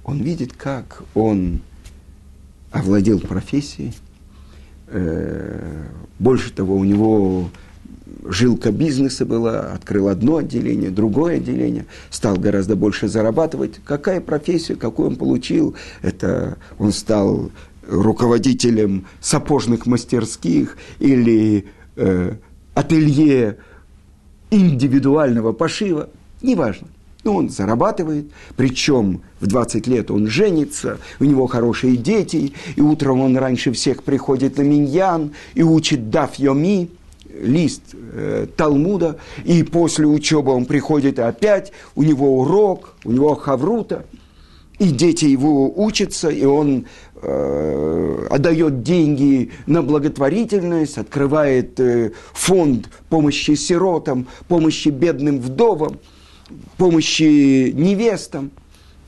Он 0.04 0.20
видит, 0.20 0.52
как 0.52 1.02
он 1.14 1.60
овладел 2.70 3.20
профессией. 3.20 3.94
Э, 4.88 5.86
больше 6.18 6.52
того, 6.52 6.76
у 6.76 6.84
него 6.84 7.50
жилка 8.24 8.72
бизнеса 8.72 9.24
была, 9.24 9.72
открыл 9.72 10.08
одно 10.08 10.38
отделение, 10.38 10.90
другое 10.90 11.36
отделение, 11.36 11.86
стал 12.10 12.36
гораздо 12.36 12.76
больше 12.76 13.08
зарабатывать. 13.08 13.80
Какая 13.84 14.20
профессия, 14.20 14.76
какую 14.76 15.10
он 15.10 15.16
получил? 15.16 15.74
Это 16.02 16.56
он 16.78 16.92
стал 16.92 17.50
руководителем 17.86 19.06
сапожных 19.20 19.86
мастерских 19.86 20.76
или 20.98 21.66
э, 21.96 22.36
ателье 22.74 23.58
индивидуального 24.56 25.52
пошива, 25.52 26.08
неважно. 26.42 26.88
Но 27.24 27.34
он 27.34 27.50
зарабатывает, 27.50 28.30
причем 28.56 29.20
в 29.40 29.46
20 29.48 29.86
лет 29.88 30.10
он 30.10 30.28
женится, 30.28 30.98
у 31.18 31.24
него 31.24 31.46
хорошие 31.48 31.96
дети, 31.96 32.52
и 32.76 32.80
утром 32.80 33.20
он 33.20 33.36
раньше 33.36 33.72
всех 33.72 34.04
приходит 34.04 34.58
на 34.58 34.62
миньян 34.62 35.32
и 35.54 35.62
учит 35.62 36.08
даф 36.10 36.36
йоми, 36.36 36.88
лист 37.40 37.82
э, 37.94 38.46
Талмуда, 38.56 39.18
и 39.44 39.62
после 39.64 40.06
учебы 40.06 40.52
он 40.52 40.66
приходит 40.66 41.18
опять, 41.18 41.72
у 41.96 42.04
него 42.04 42.38
урок, 42.40 42.94
у 43.04 43.12
него 43.12 43.34
хаврута, 43.34 44.06
и 44.78 44.90
дети 44.90 45.24
его 45.24 45.72
учатся, 45.74 46.28
и 46.28 46.44
он 46.44 46.78
э, 46.78 46.84
отдает 47.22 48.82
деньги 48.82 49.50
на 49.66 49.82
благотворительность, 49.82 50.98
открывает 50.98 51.78
э, 51.80 52.12
фонд 52.32 52.88
помощи 53.08 53.54
сиротам, 53.54 54.26
помощи 54.48 54.88
бедным 54.88 55.40
вдовам, 55.40 55.98
помощи 56.76 57.70
невестам. 57.72 58.50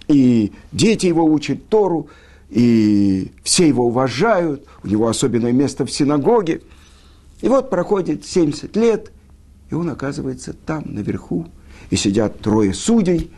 И 0.08 0.52
дети 0.72 1.06
его 1.06 1.24
учат 1.24 1.68
Тору, 1.68 2.08
и 2.48 3.30
все 3.42 3.68
его 3.68 3.86
уважают, 3.86 4.64
у 4.82 4.88
него 4.88 5.08
особенное 5.08 5.52
место 5.52 5.84
в 5.84 5.90
синагоге. 5.90 6.62
И 7.42 7.48
вот 7.48 7.68
проходит 7.68 8.24
70 8.24 8.74
лет, 8.76 9.12
и 9.70 9.74
он 9.74 9.90
оказывается 9.90 10.54
там, 10.54 10.82
наверху, 10.86 11.46
и 11.90 11.96
сидят 11.96 12.40
трое 12.40 12.72
судей, 12.72 13.30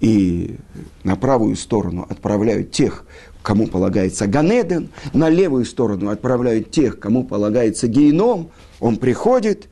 и 0.00 0.56
на 1.04 1.16
правую 1.16 1.56
сторону 1.56 2.06
отправляют 2.08 2.72
тех, 2.72 3.04
кому 3.48 3.66
полагается 3.66 4.26
Ганеден, 4.26 4.90
на 5.14 5.30
левую 5.30 5.64
сторону 5.64 6.10
отправляют 6.10 6.70
тех, 6.70 7.00
кому 7.00 7.24
полагается 7.24 7.88
гейном. 7.88 8.50
Он 8.78 8.98
приходит, 8.98 9.70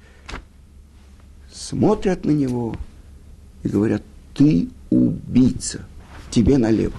смотрят 1.52 2.24
на 2.24 2.30
него 2.30 2.74
и 3.64 3.68
говорят, 3.68 4.02
ты 4.34 4.70
убийца, 4.88 5.84
тебе 6.30 6.56
налево. 6.56 6.94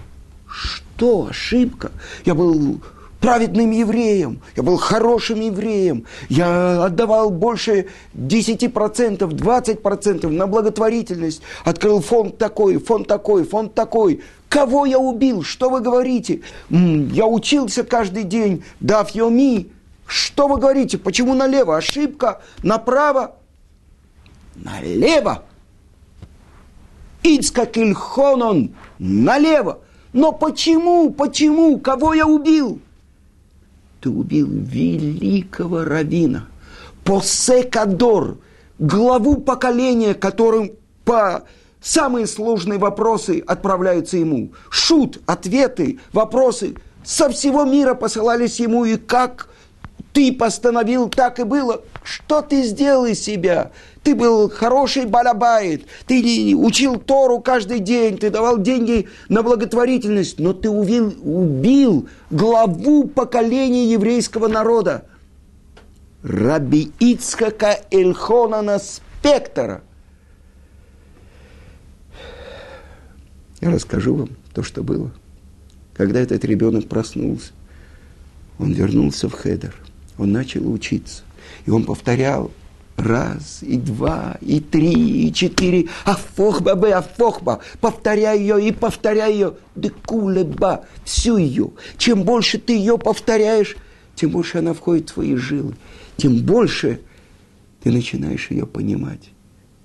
Что, 0.47 1.29
ошибка? 1.31 1.91
Я 2.25 2.35
был 2.35 2.79
праведным 3.19 3.71
евреем, 3.71 4.41
я 4.55 4.63
был 4.63 4.77
хорошим 4.77 5.41
евреем, 5.41 6.05
я 6.29 6.85
отдавал 6.85 7.29
больше 7.29 7.87
10%, 8.15 9.17
20% 9.17 10.29
на 10.29 10.47
благотворительность, 10.47 11.41
открыл 11.63 12.01
фонд 12.01 12.37
такой, 12.37 12.77
фонд 12.77 13.07
такой, 13.07 13.43
фонд 13.43 13.73
такой. 13.73 14.21
Кого 14.49 14.85
я 14.85 14.97
убил? 14.97 15.43
Что 15.43 15.69
вы 15.69 15.81
говорите? 15.81 16.41
Я 16.69 17.25
учился 17.25 17.83
каждый 17.83 18.23
день, 18.23 18.63
дав 18.79 19.09
йоми. 19.09 19.71
Что 20.05 20.47
вы 20.47 20.57
говорите? 20.57 20.97
Почему 20.97 21.33
налево? 21.33 21.75
Ошибка. 21.75 22.41
Направо? 22.63 23.35
Налево. 24.55 25.43
Ицкак 27.23 27.77
Ильхонон. 27.77 28.73
Налево. 28.99 29.79
Но 30.13 30.31
почему? 30.31 31.09
Почему? 31.11 31.77
Кого 31.77 32.13
я 32.13 32.25
убил? 32.25 32.79
Ты 34.01 34.09
убил 34.09 34.47
великого 34.49 35.83
равина, 35.83 36.47
Посекадор, 37.03 38.37
главу 38.79 39.37
поколения, 39.37 40.13
которым 40.13 40.71
по 41.05 41.45
самые 41.81 42.27
сложные 42.27 42.79
вопросы 42.79 43.41
отправляются 43.47 44.17
ему. 44.17 44.51
Шут, 44.69 45.21
ответы, 45.25 45.99
вопросы 46.11 46.75
со 47.05 47.29
всего 47.29 47.63
мира 47.63 47.93
посылались 47.93 48.59
ему, 48.59 48.83
и 48.83 48.97
как 48.97 49.47
ты 50.17 50.33
постановил, 50.33 51.09
так 51.09 51.39
и 51.39 51.43
было. 51.43 51.83
Что 52.01 52.41
ты 52.41 52.63
сделал 52.63 53.05
из 53.05 53.21
себя? 53.21 53.71
Ты 54.01 54.15
был 54.15 54.49
хороший 54.49 55.05
балабайт, 55.05 55.85
ты 56.07 56.55
учил 56.55 56.95
Тору 56.95 57.39
каждый 57.39 57.81
день, 57.81 58.17
ты 58.17 58.31
давал 58.31 58.57
деньги 58.57 59.07
на 59.29 59.43
благотворительность, 59.43 60.39
но 60.39 60.53
ты 60.53 60.71
убил, 60.71 61.13
убил 61.23 62.09
главу 62.31 63.07
поколения 63.07 63.91
еврейского 63.91 64.47
народа. 64.47 65.05
Раби 66.23 66.91
Ицхака 66.99 67.77
Эльхонана 67.91 68.79
Спектора. 68.79 69.83
Я 73.61 73.69
расскажу 73.69 74.15
вам 74.15 74.29
то, 74.55 74.63
что 74.63 74.81
было. 74.81 75.11
Когда 75.95 76.19
этот 76.19 76.43
ребенок 76.43 76.87
проснулся, 76.87 77.51
он 78.57 78.71
вернулся 78.71 79.29
в 79.29 79.33
Хедер, 79.33 79.75
он 80.17 80.31
начал 80.31 80.71
учиться, 80.71 81.23
и 81.65 81.71
он 81.71 81.83
повторял 81.83 82.51
Раз, 82.97 83.59
и 83.61 83.77
два, 83.77 84.37
и 84.41 84.59
три, 84.59 85.27
и 85.27 85.31
четыре. 85.31 85.87
Афохба 86.03 86.73
бе, 86.73 86.95
афохба. 86.95 87.59
Повторяй 87.79 88.39
ее 88.39 88.67
и 88.67 88.71
повторяй 88.71 89.33
ее. 89.33 89.53
Декулеба. 89.75 90.83
Всю 91.05 91.37
ее. 91.37 91.69
Чем 91.99 92.23
больше 92.23 92.57
ты 92.57 92.73
ее 92.75 92.97
повторяешь, 92.97 93.77
тем 94.15 94.31
больше 94.31 94.57
она 94.57 94.73
входит 94.73 95.11
в 95.11 95.13
твои 95.13 95.35
жилы. 95.35 95.75
Тем 96.17 96.37
больше 96.37 96.99
ты 97.83 97.91
начинаешь 97.91 98.49
ее 98.49 98.65
понимать. 98.65 99.29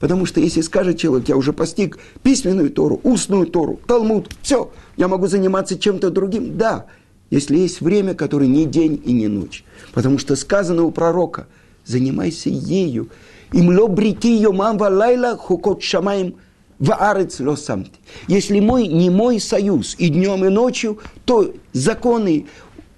Потому 0.01 0.25
что 0.25 0.41
если 0.41 0.63
скажет 0.63 0.99
человек, 0.99 1.29
я 1.29 1.37
уже 1.37 1.53
постиг 1.53 1.99
письменную 2.23 2.71
Тору, 2.71 2.99
устную 3.05 3.47
Тору, 3.47 3.79
Талмуд, 3.87 4.35
все, 4.41 4.73
я 4.97 5.07
могу 5.07 5.27
заниматься 5.27 5.79
чем-то 5.79 6.11
другим. 6.11 6.57
Да, 6.57 6.87
если 7.33 7.59
есть 7.59 7.81
время, 7.81 8.15
которое 8.15 8.47
не 8.47 8.65
день 8.65 9.03
и 9.05 9.13
не 9.13 9.27
ночь. 9.27 9.65
Потому 9.93 10.19
что 10.19 10.37
сказано 10.37 10.85
у 10.85 10.93
пророка– 10.93 11.49
занимайся 11.85 12.51
ею. 12.51 13.09
Им 13.53 13.77
ло 13.77 13.89
брити 13.89 14.29
ее 14.29 14.53
мамва 14.53 14.89
лайла 14.89 15.37
хукот 15.37 15.83
шамаем 15.83 16.35
ваарец 16.79 17.41
ло 17.41 17.57
самти. 17.57 17.93
Если 18.29 18.61
мой 18.61 18.87
не 18.87 19.11
мой 19.11 19.41
союз 19.41 19.95
и 19.99 20.09
днем, 20.09 20.45
и 20.45 20.49
ночью, 20.49 20.99
то 21.25 21.53
законы 21.73 22.47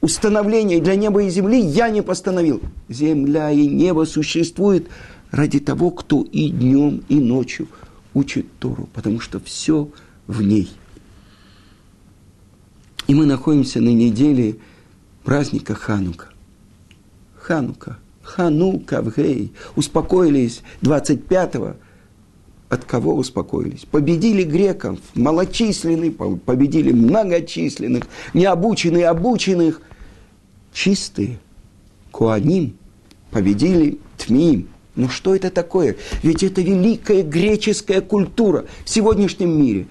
установления 0.01 0.81
для 0.81 0.97
неба 0.97 1.23
и 1.23 1.31
земли 1.31 1.61
я 1.61 1.89
не 1.89 2.03
постановил. 2.03 2.61
Земля 2.89 3.51
и 3.51 3.67
небо 3.67 4.05
существуют 4.05 4.89
ради 5.31 5.59
того, 5.59 5.91
кто 5.91 6.23
и 6.23 6.51
днем, 6.51 7.03
и 7.09 7.17
ночью 7.17 7.67
учит 8.13 8.47
Тору, 8.61 8.89
потому 8.95 9.19
что 9.19 9.41
все 9.41 9.89
в 10.27 10.43
ней. 10.43 10.71
И 13.07 13.15
мы 13.15 13.27
находимся 13.27 13.81
на 13.81 13.91
неделе 13.91 14.57
праздника 15.25 15.75
Ханука. 15.75 16.29
Ханука– 17.37 17.99
Ханука 18.25 19.03
в 19.03 19.15
Гей. 19.15 19.53
Успокоились 19.77 20.63
25-го. 20.83 21.77
От 22.71 22.85
кого 22.85 23.15
успокоились? 23.15 23.85
Победили 23.89 24.43
греков, 24.43 24.99
малочисленных, 25.15 26.15
победили 26.45 26.91
многочисленных, 26.91 28.05
необученных, 28.33 29.07
обученных. 29.07 29.81
Чистые, 30.73 31.39
Куаним, 32.11 32.77
победили 33.31 33.99
Тмиим. 34.17 34.69
Ну 34.97 35.09
что 35.09 35.37
это 35.37 35.51
такое? 35.51 35.97
Ведь 36.23 36.43
это 36.43 36.63
великая 36.63 37.23
греческая 37.23 38.01
культура 38.01 38.65
в 38.85 38.91
сегодняшнем 38.91 39.57
мире. 39.57 39.87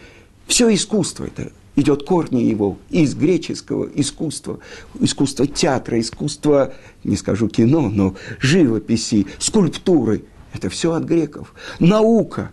Все 0.48 0.74
искусство 0.74 1.26
это 1.26 1.52
идет 1.76 2.04
корни 2.04 2.42
его 2.44 2.78
из 2.90 3.16
греческого 3.16 3.90
искусства, 3.96 4.60
искусства 5.00 5.48
театра, 5.48 6.00
искусства, 6.00 6.74
не 7.04 7.16
скажу 7.16 7.48
кино, 7.48 7.90
но 7.90 8.16
живописи, 8.40 9.28
скульптуры. 9.40 10.26
Это 10.54 10.70
все 10.70 10.94
от 10.94 11.04
греков. 11.04 11.54
Наука, 11.80 12.52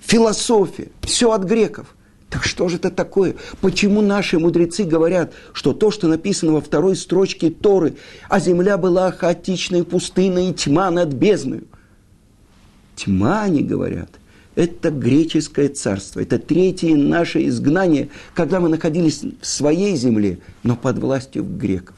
философия, 0.00 0.88
все 1.02 1.30
от 1.30 1.44
греков. 1.44 1.94
Так 2.28 2.44
что 2.44 2.68
же 2.68 2.76
это 2.76 2.90
такое? 2.90 3.36
Почему 3.62 4.02
наши 4.02 4.38
мудрецы 4.38 4.84
говорят, 4.84 5.32
что 5.54 5.72
то, 5.72 5.90
что 5.90 6.08
написано 6.08 6.52
во 6.52 6.60
второй 6.60 6.94
строчке 6.96 7.50
Торы, 7.50 7.96
а 8.28 8.38
земля 8.38 8.76
была 8.76 9.10
хаотичной, 9.12 9.84
пустынной, 9.84 10.52
тьма 10.52 10.90
над 10.90 11.14
бездной? 11.14 11.62
Тьма, 12.96 13.42
они 13.42 13.62
говорят– 13.62 14.10
это 14.58 14.90
греческое 14.90 15.68
царство, 15.68 16.18
это 16.18 16.36
третье 16.40 16.96
наше 16.96 17.46
изгнание, 17.46 18.08
когда 18.34 18.58
мы 18.58 18.68
находились 18.68 19.22
в 19.22 19.46
своей 19.46 19.94
земле, 19.94 20.40
но 20.64 20.74
под 20.74 20.98
властью 20.98 21.44
греков. 21.44 21.94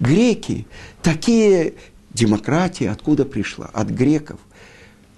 Греки, 0.00 0.66
такие 1.02 1.72
демократии 2.12 2.84
откуда 2.84 3.24
пришла? 3.24 3.70
От 3.72 3.88
греков. 3.88 4.38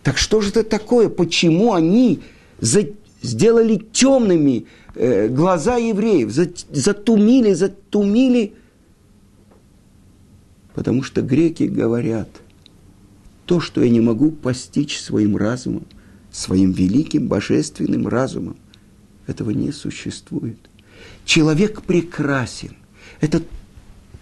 Так 0.05 0.17
что 0.17 0.41
же 0.41 0.51
это 0.51 0.63
такое? 0.63 1.09
Почему 1.09 1.75
они 1.75 2.21
за, 2.61 2.87
сделали 3.21 3.83
темными 3.93 4.67
э, 4.95 5.27
глаза 5.27 5.79
евреев, 5.79 6.31
за, 6.31 6.49
затумили, 6.71 7.53
затумили? 7.53 8.55
Потому 10.73 11.03
что 11.03 11.21
греки 11.21 11.65
говорят, 11.65 12.29
то, 13.45 13.59
что 13.59 13.83
я 13.83 13.91
не 13.91 14.01
могу 14.01 14.31
постичь 14.31 15.01
своим 15.01 15.37
разумом, 15.37 15.85
своим 16.37 16.73
великим 16.73 17.29
божественным 17.29 18.07
разумом, 18.07 18.57
этого 19.27 19.51
не 19.51 19.73
существует. 19.73 20.59
Человек 21.25 21.83
прекрасен. 21.83 22.77
Это 23.21 23.43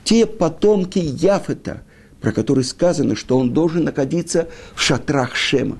те 0.05 0.24
потомки 0.24 0.98
Яфета, 0.98 1.83
про 2.20 2.31
которые 2.31 2.64
сказано, 2.64 3.16
что 3.16 3.37
он 3.37 3.53
должен 3.53 3.85
находиться 3.85 4.48
в 4.77 4.81
шатрах 4.81 5.35
Шема. 5.35 5.79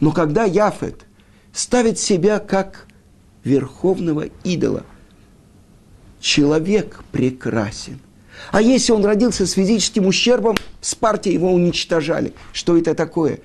Но 0.00 0.12
когда 0.12 0.44
Яфет 0.44 1.06
ставит 1.52 1.98
себя 1.98 2.40
как 2.40 2.86
верховного 3.42 4.26
идола, 4.44 4.84
человек 6.20 7.02
прекрасен. 7.10 8.00
А 8.52 8.60
если 8.60 8.92
он 8.92 9.04
родился 9.04 9.46
с 9.46 9.52
физическим 9.52 10.06
ущербом, 10.06 10.56
с 10.82 10.94
партией 10.94 11.34
его 11.34 11.50
уничтожали. 11.50 12.34
Что 12.52 12.76
это 12.76 12.94
такое? 12.94 13.40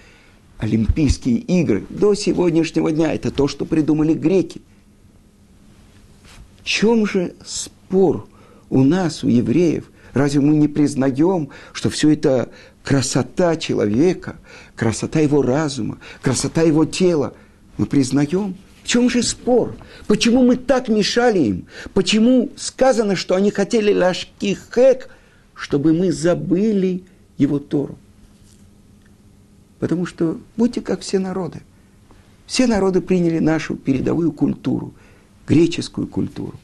Олимпийские 0.60 1.38
игры 1.38 1.86
до 1.90 2.14
сегодняшнего 2.14 2.92
дня– 2.92 3.14
это 3.16 3.32
то, 3.32 3.48
что 3.48 3.66
придумали 3.66 4.14
греки. 4.14 4.62
В 6.62 6.66
чем 6.66 7.08
же 7.08 7.34
спор 7.44 8.28
у 8.70 8.84
нас, 8.84 9.24
у 9.24 9.28
евреев– 9.28 9.90
Разве 10.14 10.42
мы 10.42 10.56
не 10.56 10.68
признаем, 10.68 11.50
что 11.74 11.90
все 11.90 12.12
это 12.12 12.50
красота 12.84 13.56
человека, 13.56 14.38
красота 14.76 15.20
его 15.20 15.42
разума, 15.42 16.00
красота 16.22 16.62
его 16.62 16.86
тела? 16.86 17.34
Мы 17.78 17.86
признаем. 17.86 18.56
В 18.84 18.88
чем 18.88 19.10
же 19.10 19.22
спор? 19.22 19.76
Почему 20.08 20.44
мы 20.44 20.56
так 20.56 20.88
мешали 20.88 21.40
им? 21.40 21.68
Почему 21.94 22.50
сказано, 22.56 23.16
что 23.16 23.36
они 23.36 23.52
хотели 23.52 23.94
ляжки 23.94 24.58
хэк, 24.70 25.10
чтобы 25.54 25.94
мы 25.94 26.12
забыли 26.12 27.04
его 27.38 27.60
Тору? 27.60 27.98
Потому 29.80 30.06
что 30.06 30.40
будьте 30.58 30.82
как 30.82 31.02
все 31.02 31.20
народы. 31.20 31.62
Все 32.46 32.68
народы 32.68 33.02
приняли 33.02 33.40
нашу 33.40 33.76
передовую 33.76 34.32
культуру, 34.32 34.94
греческую 35.48 36.08
культуру. 36.08 36.56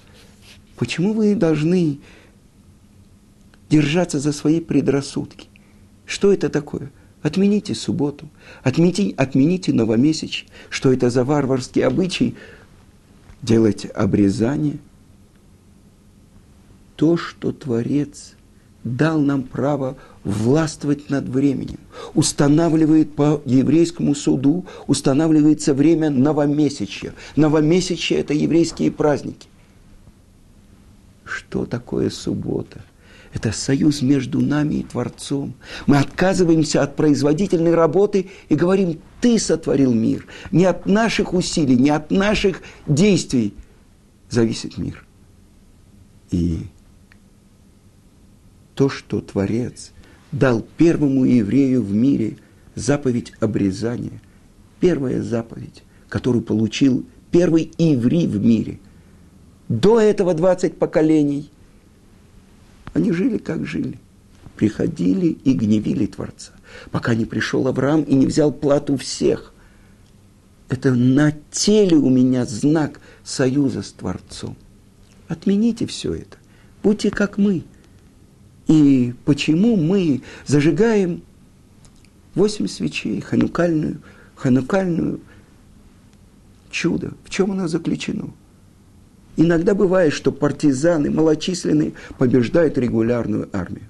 Почему 0.76 1.14
вы 1.14 1.36
должны 1.36 2.00
держаться 3.70 4.20
за 4.20 4.32
свои 4.32 4.60
предрассудки. 4.60 5.48
Что 6.06 6.32
это 6.32 6.50
такое? 6.50 6.92
Отмените 7.22 7.74
субботу, 7.74 8.30
отмените, 8.64 9.14
отмените 9.18 9.74
новомесяч. 9.74 10.46
Что 10.70 10.94
это 10.94 11.10
за 11.10 11.24
варварский 11.24 11.84
обычай? 11.84 12.36
Делать 13.42 13.86
обрезание. 13.94 14.78
То, 16.96 17.18
что 17.18 17.52
Творец 17.52 18.36
дал 18.84 19.20
нам 19.20 19.44
право 19.44 19.98
властвовать 20.26 21.10
над 21.10 21.30
временем. 21.30 21.80
Устанавливает 22.14 23.16
по 23.16 23.42
еврейскому 23.46 24.14
суду, 24.16 24.66
устанавливается 24.88 25.74
время 25.74 26.10
новомесячья. 26.10 27.14
Новомесячье– 27.38 28.18
это 28.20 28.34
еврейские 28.34 28.92
праздники. 28.92 29.48
Что 31.24 31.66
такое 31.66 32.10
суббота– 32.10 32.84
это 33.36 33.52
союз 33.52 34.02
между 34.02 34.40
нами 34.40 34.76
и 34.76 34.84
Творцом. 34.84 35.54
Мы 35.88 35.98
отказываемся 35.98 36.82
от 36.82 36.96
производительной 36.96 37.76
работы 37.76 38.30
и 38.48 38.56
говорим, 38.56 39.00
ты 39.20 39.38
сотворил 39.40 39.94
мир. 39.94 40.26
Не 40.52 40.66
от 40.66 40.86
наших 40.86 41.34
усилий, 41.34 41.76
не 41.76 41.90
от 41.90 42.12
наших 42.12 42.62
действий 42.88 43.54
зависит 44.30 44.78
мир. 44.78 45.06
И 46.32 46.60
то, 48.74 48.88
что 48.88 49.20
Творец 49.20 49.92
дал 50.36 50.66
первому 50.76 51.24
еврею 51.24 51.82
в 51.82 51.94
мире 51.94 52.38
заповедь 52.76 53.32
обрезания, 53.40 54.22
первая 54.82 55.24
заповедь, 55.24 55.84
которую 56.10 56.44
получил 56.44 57.06
первый 57.32 57.72
еврей 57.78 58.28
в 58.28 58.44
мире. 58.46 58.80
До 59.70 60.00
этого 60.00 60.34
20 60.34 60.78
поколений 60.78 61.50
они 62.94 63.14
жили, 63.14 63.38
как 63.38 63.66
жили. 63.66 63.98
Приходили 64.58 65.28
и 65.28 65.54
гневили 65.54 66.06
Творца, 66.06 66.52
пока 66.92 67.16
не 67.16 67.26
пришел 67.26 67.68
Авраам 67.68 68.04
и 68.04 68.14
не 68.14 68.26
взял 68.26 68.52
плату 68.52 68.98
всех. 68.98 69.54
Это 70.68 70.94
на 70.94 71.34
теле 71.50 71.96
у 71.96 72.10
меня 72.10 72.46
знак 72.46 73.00
союза 73.24 73.84
с 73.84 73.92
Творцом. 73.92 74.58
Отмените 75.30 75.86
все 75.88 76.14
это. 76.14 76.38
Будьте 76.84 77.10
как 77.10 77.38
мы. 77.38 77.64
И 78.68 79.14
почему 79.26 79.76
мы 79.76 80.22
зажигаем 80.48 81.22
восемь 82.34 82.68
свечей, 82.68 83.22
ханукальную, 83.22 84.02
ханукальную 84.36 85.20
чудо? 86.72 87.14
В 87.24 87.30
чем 87.30 87.52
оно 87.52 87.68
заключено? 87.68 88.30
Иногда 89.38 89.76
бывает, 89.76 90.14
что 90.14 90.32
партизаны 90.32 91.12
малочисленные 91.12 91.94
побеждают 92.18 92.78
регулярную 92.78 93.50
армию. 93.52 93.88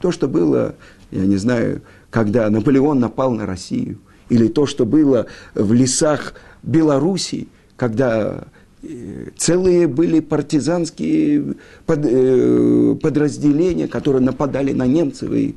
То, 0.00 0.10
что 0.10 0.26
было, 0.26 0.74
я 1.10 1.24
не 1.24 1.36
знаю, 1.36 1.82
когда 2.10 2.48
Наполеон 2.50 2.98
напал 2.98 3.32
на 3.32 3.46
Россию, 3.46 3.98
или 4.28 4.48
то, 4.48 4.66
что 4.66 4.84
было 4.84 5.26
в 5.54 5.72
лесах 5.72 6.34
Белоруссии, 6.62 7.48
когда 7.76 8.48
целые 9.36 9.86
были 9.86 10.20
партизанские 10.20 11.56
э, 11.86 12.96
подразделения, 13.00 13.88
которые 13.88 14.22
нападали 14.22 14.72
на 14.72 14.86
немцев 14.86 15.32
и 15.32 15.54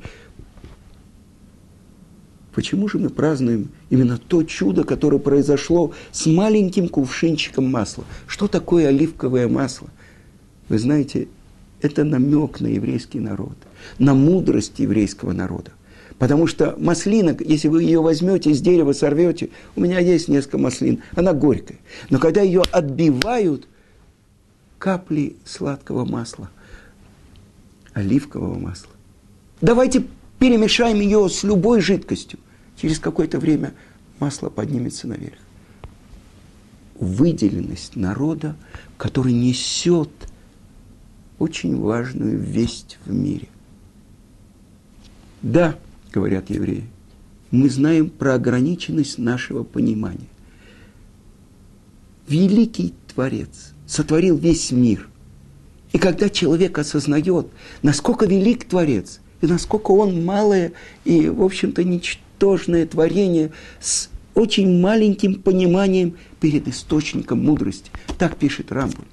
Почему 2.52 2.88
же 2.88 2.98
мы 2.98 3.10
празднуем 3.10 3.70
именно 3.90 4.18
то 4.18 4.42
чудо, 4.42 4.84
которое 4.84 5.18
произошло 5.18 5.92
с 6.10 6.26
маленьким 6.26 6.88
кувшинчиком 6.88 7.70
масла? 7.70 8.04
Что 8.26 8.48
такое 8.48 8.88
оливковое 8.88 9.48
масло? 9.48 9.88
Вы 10.68 10.78
знаете, 10.78 11.28
это 11.80 12.04
намек 12.04 12.60
на 12.60 12.66
еврейский 12.66 13.20
народ, 13.20 13.56
на 13.98 14.14
мудрость 14.14 14.78
еврейского 14.78 15.32
народа. 15.32 15.70
Потому 16.20 16.46
что 16.46 16.76
маслина, 16.78 17.34
если 17.40 17.68
вы 17.68 17.82
ее 17.82 18.02
возьмете 18.02 18.50
из 18.50 18.60
дерева, 18.60 18.92
сорвете, 18.92 19.48
у 19.74 19.80
меня 19.80 19.98
есть 20.00 20.28
несколько 20.28 20.58
маслин, 20.58 21.02
она 21.16 21.32
горькая. 21.32 21.78
Но 22.10 22.18
когда 22.18 22.42
ее 22.42 22.62
отбивают, 22.70 23.66
капли 24.78 25.36
сладкого 25.46 26.04
масла, 26.04 26.50
оливкового 27.94 28.58
масла. 28.58 28.90
Давайте 29.62 30.04
перемешаем 30.38 31.00
ее 31.00 31.26
с 31.30 31.42
любой 31.42 31.80
жидкостью. 31.80 32.38
Через 32.76 32.98
какое-то 32.98 33.38
время 33.38 33.72
масло 34.18 34.50
поднимется 34.50 35.08
наверх. 35.08 35.38
Выделенность 36.96 37.96
народа, 37.96 38.56
который 38.98 39.32
несет 39.32 40.10
очень 41.38 41.80
важную 41.80 42.38
весть 42.38 42.98
в 43.06 43.14
мире. 43.14 43.48
Да, 45.40 45.78
говорят 46.12 46.50
евреи, 46.50 46.84
мы 47.50 47.68
знаем 47.68 48.10
про 48.10 48.34
ограниченность 48.34 49.18
нашего 49.18 49.64
понимания. 49.64 50.28
Великий 52.28 52.94
Творец 53.12 53.72
сотворил 53.86 54.36
весь 54.36 54.70
мир. 54.70 55.08
И 55.92 55.98
когда 55.98 56.28
человек 56.28 56.78
осознает, 56.78 57.48
насколько 57.82 58.26
велик 58.26 58.64
Творец– 58.64 59.20
и 59.40 59.46
насколько 59.46 59.90
он 59.92 60.24
малое 60.24 60.72
и, 61.04 61.28
в 61.28 61.42
общем-то, 61.42 61.82
ничтожное 61.84 62.86
творение 62.86 63.52
с 63.80 64.08
очень 64.34 64.80
маленьким 64.80 65.34
пониманием 65.34 66.16
перед 66.40 66.68
источником 66.68 67.44
мудрости. 67.44 67.90
Так 68.18 68.36
пишет 68.36 68.70
Рамбуль. 68.70 69.04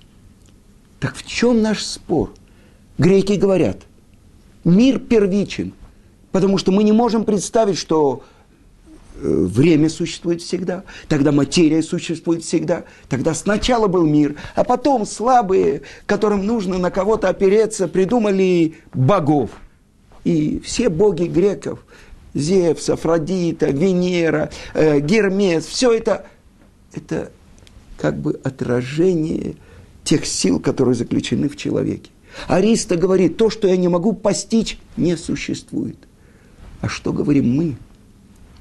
Так 1.00 1.16
в 1.16 1.26
чем 1.26 1.62
наш 1.62 1.84
спор? 1.84 2.34
Греки 2.98 3.34
говорят, 3.34 3.84
мир 4.64 5.00
первичен, 5.00 5.74
потому 6.32 6.58
что 6.58 6.72
мы 6.72 6.84
не 6.84 6.92
можем 6.92 7.24
представить, 7.24 7.78
что 7.78 8.24
э, 9.16 9.28
время 9.28 9.90
существует 9.90 10.42
всегда, 10.42 10.84
тогда 11.08 11.32
материя 11.32 11.82
существует 11.84 12.44
всегда, 12.44 12.84
тогда 13.10 13.34
сначала 13.34 13.88
был 13.88 14.06
мир, 14.06 14.36
а 14.56 14.64
потом 14.64 15.06
слабые, 15.06 15.82
которым 16.06 16.46
нужно 16.46 16.78
на 16.78 16.92
кого-то 16.92 17.30
опереться, 17.30 17.88
придумали 17.88 18.76
богов– 18.94 19.52
и 20.28 20.60
все 20.60 20.90
боги 20.90 21.24
греков, 21.24 21.86
Зевс, 22.34 22.90
Афродита, 22.90 23.68
Венера, 23.68 24.52
э, 24.74 25.00
Гермес, 25.00 25.66
все 25.66 25.94
это, 25.94 26.28
это 26.94 27.32
как 27.98 28.18
бы 28.18 28.38
отражение 28.44 29.56
тех 30.04 30.26
сил, 30.26 30.60
которые 30.60 30.96
заключены 30.96 31.48
в 31.48 31.56
человеке. 31.56 32.12
Ариста 32.50 32.98
говорит, 32.98 33.38
то, 33.38 33.50
что 33.50 33.70
я 33.70 33.78
не 33.78 33.88
могу 33.88 34.12
постичь, 34.12 34.78
не 34.98 35.16
существует. 35.16 35.98
А 36.82 36.88
что 36.88 37.12
говорим 37.12 37.56
мы? 37.56 37.76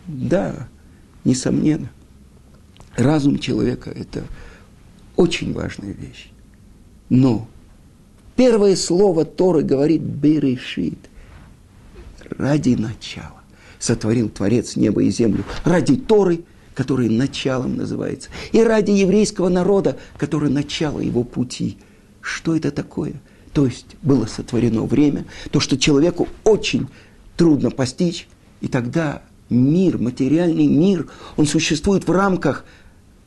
Да, 0.07 0.69
несомненно. 1.25 1.91
Разум 2.97 3.39
человека– 3.39 3.91
это 3.95 4.25
очень 5.17 5.53
важная 5.53 5.93
вещь. 5.93 6.31
Но 7.09 7.49
первое 8.37 8.77
слово 8.77 9.25
Торы 9.25 9.63
говорит 9.63 10.01
«берешит»– 10.01 10.99
ради 12.31 12.75
начала. 12.75 13.43
Сотворил 13.79 14.31
Творец 14.31 14.77
небо 14.77 15.03
и 15.03 15.11
землю 15.11 15.45
ради 15.65 15.97
Торы, 15.97 16.41
который 16.75 17.09
началом 17.09 17.77
называется, 17.77 18.31
и 18.53 18.63
ради 18.63 18.91
еврейского 18.91 19.49
народа, 19.49 19.99
который 20.17 20.51
начало 20.51 21.01
его 21.01 21.25
пути. 21.25 21.77
Что 22.21 22.57
это 22.57 22.71
такое? 22.71 23.15
То 23.53 23.67
есть 23.67 23.97
было 24.03 24.27
сотворено 24.27 24.83
время, 24.83 25.25
то, 25.51 25.61
что 25.61 25.79
человеку 25.79 26.29
очень 26.45 26.89
трудно 27.37 27.71
постичь, 27.71 28.29
и 28.61 28.69
тогда 28.69 29.23
мир, 29.49 29.99
материальный 29.99 30.67
мир, 30.67 31.09
он 31.37 31.47
существует 31.47 32.07
в 32.07 32.13
рамках 32.13 32.65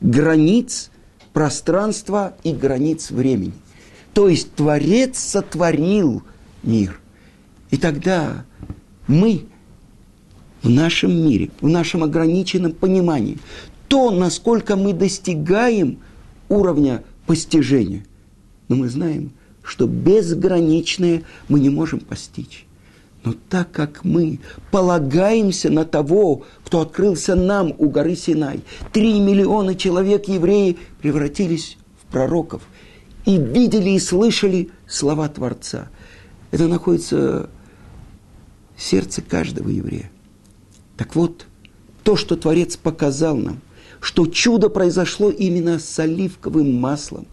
границ 0.00 0.90
пространства 1.32 2.34
и 2.42 2.52
границ 2.52 3.10
времени. 3.10 3.54
То 4.12 4.28
есть 4.28 4.52
Творец 4.54 5.18
сотворил 5.18 6.22
мир. 6.62 7.00
И 7.70 7.76
тогда 7.76 8.44
мы 9.06 9.46
в 10.62 10.68
нашем 10.68 11.12
мире, 11.12 11.50
в 11.60 11.68
нашем 11.68 12.02
ограниченном 12.02 12.72
понимании, 12.72 13.38
то, 13.88 14.10
насколько 14.10 14.76
мы 14.76 14.92
достигаем 14.92 15.98
уровня 16.48 17.02
постижения. 17.26 18.04
Но 18.68 18.76
мы 18.76 18.88
знаем, 18.88 19.32
что 19.62 19.86
безграничное 19.86 21.22
мы 21.48 21.60
не 21.60 21.70
можем 21.70 22.00
постичь. 22.00 22.66
Но 23.22 23.34
так 23.50 23.70
как 23.70 24.04
мы 24.04 24.40
полагаемся 24.70 25.70
на 25.70 25.84
того, 25.84 26.44
кто 26.64 26.80
открылся 26.80 27.34
нам 27.34 27.74
у 27.76 27.90
горы 27.90 28.16
Синай, 28.16 28.62
три 28.92 29.20
миллиона 29.20 29.74
человек, 29.74 30.28
евреи, 30.28 30.78
превратились 31.02 31.76
в 32.02 32.10
пророков 32.10 32.62
и 33.26 33.36
видели 33.36 33.90
и 33.90 33.98
слышали 33.98 34.70
слова 34.86 35.28
Творца. 35.28 35.90
Это 36.50 36.66
находится 36.66 37.50
в 38.74 38.82
сердце 38.82 39.20
каждого 39.20 39.68
еврея. 39.68 40.10
Так 40.96 41.14
вот, 41.14 41.46
то, 42.02 42.16
что 42.16 42.36
Творец 42.36 42.76
показал 42.76 43.36
нам, 43.36 43.60
что 44.00 44.26
чудо 44.26 44.70
произошло 44.70 45.30
именно 45.30 45.78
с 45.78 45.98
оливковым 45.98 46.74
маслом, 46.74 47.26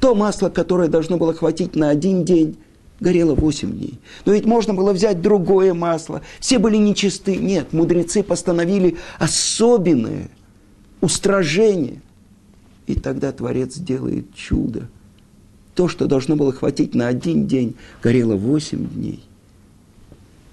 то 0.00 0.14
масло, 0.14 0.48
которое 0.48 0.88
должно 0.88 1.18
было 1.18 1.34
хватить 1.34 1.76
на 1.76 1.90
один 1.90 2.24
день, 2.24 2.56
горело 3.00 3.34
8 3.34 3.72
дней. 3.72 3.98
Но 4.24 4.32
ведь 4.32 4.44
можно 4.44 4.74
было 4.74 4.92
взять 4.92 5.20
другое 5.20 5.74
масло. 5.74 6.22
Все 6.40 6.58
были 6.58 6.76
нечисты. 6.76 7.36
Нет, 7.36 7.72
мудрецы 7.72 8.22
постановили 8.22 8.96
особенное 9.18 10.28
устражение. 11.00 12.02
И 12.86 12.94
тогда 12.94 13.32
Творец 13.32 13.76
делает 13.76 14.34
чудо. 14.34 14.88
То, 15.74 15.88
что 15.88 16.06
должно 16.06 16.34
было 16.34 16.52
хватить 16.52 16.94
на 16.94 17.06
один 17.06 17.46
день, 17.46 17.76
горело 18.02 18.34
8 18.34 18.88
дней. 18.88 19.22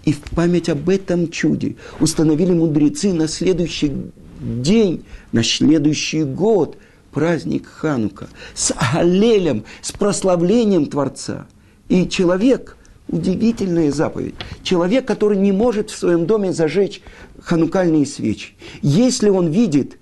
И 0.03 0.13
в 0.13 0.21
память 0.21 0.69
об 0.69 0.87
этом 0.87 1.31
чуде 1.31 1.77
установили 1.99 2.51
мудрецы 2.51 3.11
на 3.11 3.27
следующий 3.27 3.91
день, 4.39 5.03
на 5.31 5.43
следующий 5.43 6.23
год 6.23 6.77
праздник 7.11 7.65
Ханука 7.65 8.27
с 8.53 8.71
Алелем, 8.77 9.63
с 9.81 9.91
прославлением 9.91 10.85
Творца– 10.85 11.47
и 11.89 12.07
человек, 12.09 12.77
удивительная 13.07 13.91
заповедь, 13.91 14.35
человек, 14.63 15.05
который 15.05 15.37
не 15.37 15.51
может 15.51 15.89
в 15.89 15.97
своем 15.97 16.25
доме 16.25 16.53
зажечь 16.53 17.01
ханукальные 17.39 18.05
свечи, 18.05 18.53
если 18.81 19.29
он 19.29 19.47
видит 19.47 19.97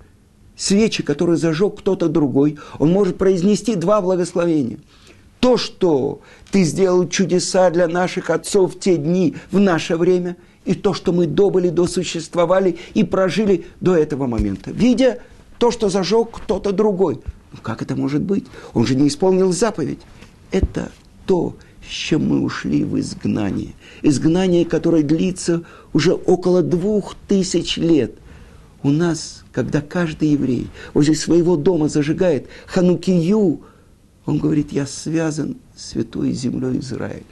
свечи, 0.56 1.02
которые 1.02 1.36
зажег 1.36 1.78
кто-то 1.78 2.08
другой, 2.08 2.58
он 2.78 2.90
может 2.90 3.18
произнести 3.18 3.74
два 3.74 4.00
благословения. 4.00 4.78
То, 5.40 5.58
что 5.58 6.20
ты 6.50 6.62
сделал 6.62 7.06
чудеса 7.08 7.68
для 7.70 7.86
наших 7.86 8.30
отцов 8.30 8.74
в 8.74 8.80
те 8.80 8.96
дни, 8.96 9.36
в 9.50 9.60
наше 9.60 9.96
время, 9.96 10.36
и 10.64 10.74
то, 10.74 10.94
что 10.94 11.12
мы 11.12 11.26
добыли, 11.26 11.68
досуществовали 11.68 12.78
и 12.94 13.04
прожили 13.04 13.66
до 13.80 13.94
этого 13.94 14.26
момента. 14.26 14.70
Видя 14.70 15.18
то, 15.58 15.70
что 15.70 15.90
зажег 15.90 16.30
кто-то 16.32 16.72
другой. 16.72 17.20
Ну, 17.52 17.58
как 17.62 17.82
это 17.82 17.94
может 17.94 18.22
быть? 18.22 18.46
Он 18.72 18.86
же 18.86 18.94
не 18.94 19.08
исполнил 19.08 19.52
заповедь. 19.52 20.00
Это 20.50 20.90
то, 21.26 21.56
с 21.88 21.92
чем 21.92 22.28
мы 22.28 22.40
ушли 22.40 22.84
в 22.84 22.98
изгнание. 22.98 23.74
Изгнание, 24.02 24.64
которое 24.64 25.02
длится 25.02 25.62
уже 25.92 26.12
около 26.12 26.62
двух 26.62 27.14
тысяч 27.28 27.76
лет. 27.76 28.16
У 28.82 28.90
нас, 28.90 29.44
когда 29.52 29.80
каждый 29.80 30.30
еврей 30.30 30.68
возле 30.92 31.14
своего 31.14 31.56
дома 31.56 31.88
зажигает 31.88 32.48
ханукию, 32.66 33.62
он 34.26 34.38
говорит, 34.38 34.72
я 34.72 34.86
связан 34.86 35.56
с 35.76 35.90
святой 35.90 36.32
землей 36.32 36.78
Израиля, 36.80 37.24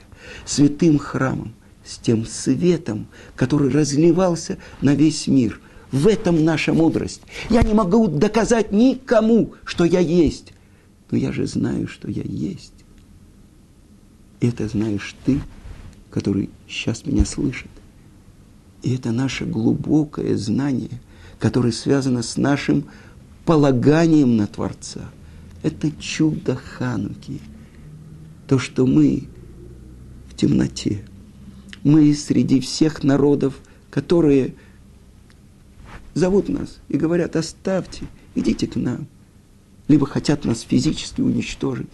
святым 0.45 0.97
храмом, 0.97 1.53
с 1.85 1.97
тем 1.97 2.25
светом, 2.25 3.07
который 3.35 3.69
разливался 3.69 4.57
на 4.81 4.95
весь 4.95 5.27
мир. 5.27 5.59
В 5.91 6.07
этом 6.07 6.43
наша 6.43 6.73
мудрость. 6.73 7.21
Я 7.49 7.61
не 7.61 7.73
могу 7.73 8.07
доказать 8.07 8.71
никому, 8.71 9.53
что 9.63 9.83
я 9.83 9.99
есть, 9.99 10.53
но 11.11 11.17
я 11.17 11.31
же 11.31 11.45
знаю, 11.45 11.87
что 11.87 12.09
я 12.09 12.23
есть. 12.23 12.73
Это 14.43 14.67
знаешь 14.67 15.15
ты, 15.23 15.39
который 16.11 16.49
сейчас 16.67 17.05
меня 17.05 17.23
слышит. 17.23 17.69
И 18.81 18.93
это 18.93 19.13
наше 19.13 19.45
глубокое 19.45 20.35
знание, 20.35 20.99
которое 21.39 21.71
связано 21.71 22.21
с 22.23 22.35
нашим 22.35 22.83
полаганием 23.45 24.35
на 24.35 24.45
Творца. 24.47 25.09
Это 25.61 25.89
чудо 25.91 26.57
Хануки. 26.57 27.39
То, 28.45 28.59
что 28.59 28.85
мы 28.85 29.29
в 30.27 30.35
темноте. 30.35 31.05
Мы 31.85 32.13
среди 32.13 32.59
всех 32.59 33.01
народов, 33.01 33.61
которые 33.89 34.55
зовут 36.15 36.49
нас 36.49 36.79
и 36.89 36.97
говорят, 36.97 37.37
оставьте, 37.37 38.07
идите 38.35 38.67
к 38.67 38.75
нам. 38.75 39.07
Либо 39.87 40.05
хотят 40.05 40.43
нас 40.43 40.59
физически 40.63 41.21
уничтожить. 41.21 41.89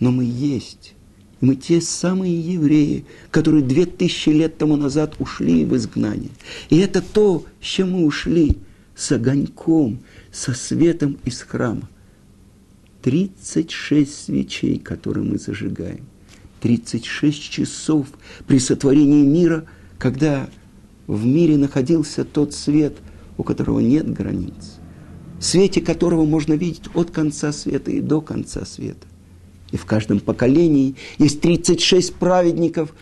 Но 0.00 0.10
мы 0.10 0.24
есть 0.24 0.94
мы 1.40 1.54
те 1.54 1.80
самые 1.80 2.38
евреи, 2.40 3.04
которые 3.30 3.62
две 3.62 3.86
тысячи 3.86 4.30
лет 4.30 4.58
тому 4.58 4.76
назад 4.76 5.14
ушли 5.18 5.64
в 5.64 5.76
изгнание. 5.76 6.30
И 6.70 6.78
это 6.78 7.00
то, 7.00 7.44
с 7.60 7.64
чем 7.64 7.92
мы 7.92 8.04
ушли, 8.04 8.58
с 8.96 9.12
огоньком, 9.12 10.00
со 10.32 10.52
светом 10.54 11.18
из 11.24 11.40
храма. 11.42 11.88
36 13.02 14.24
свечей, 14.24 14.78
которые 14.78 15.24
мы 15.24 15.38
зажигаем. 15.38 16.04
36 16.60 17.40
часов 17.40 18.08
при 18.46 18.58
сотворении 18.58 19.24
мира, 19.24 19.64
когда 19.98 20.48
в 21.06 21.24
мире 21.24 21.56
находился 21.56 22.24
тот 22.24 22.52
свет, 22.52 22.96
у 23.36 23.44
которого 23.44 23.80
нет 23.80 24.12
границ. 24.12 24.78
В 25.38 25.44
свете 25.44 25.80
которого 25.80 26.24
можно 26.24 26.54
видеть 26.54 26.88
от 26.94 27.12
конца 27.12 27.52
света 27.52 27.92
и 27.92 28.00
до 28.00 28.20
конца 28.20 28.64
света. 28.64 29.06
И 29.70 29.76
в 29.76 29.84
каждом 29.84 30.20
поколении 30.20 30.94
есть 31.18 31.40
36 31.40 32.14
праведников, 32.14 32.94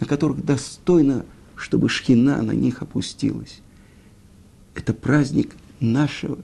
на 0.00 0.06
которых 0.06 0.44
достойно, 0.44 1.24
чтобы 1.54 1.88
шхина 1.88 2.42
на 2.42 2.52
них 2.52 2.82
опустилась. 2.82 3.60
Это 4.74 4.94
праздник 4.94 5.54
нашего, 5.80 6.38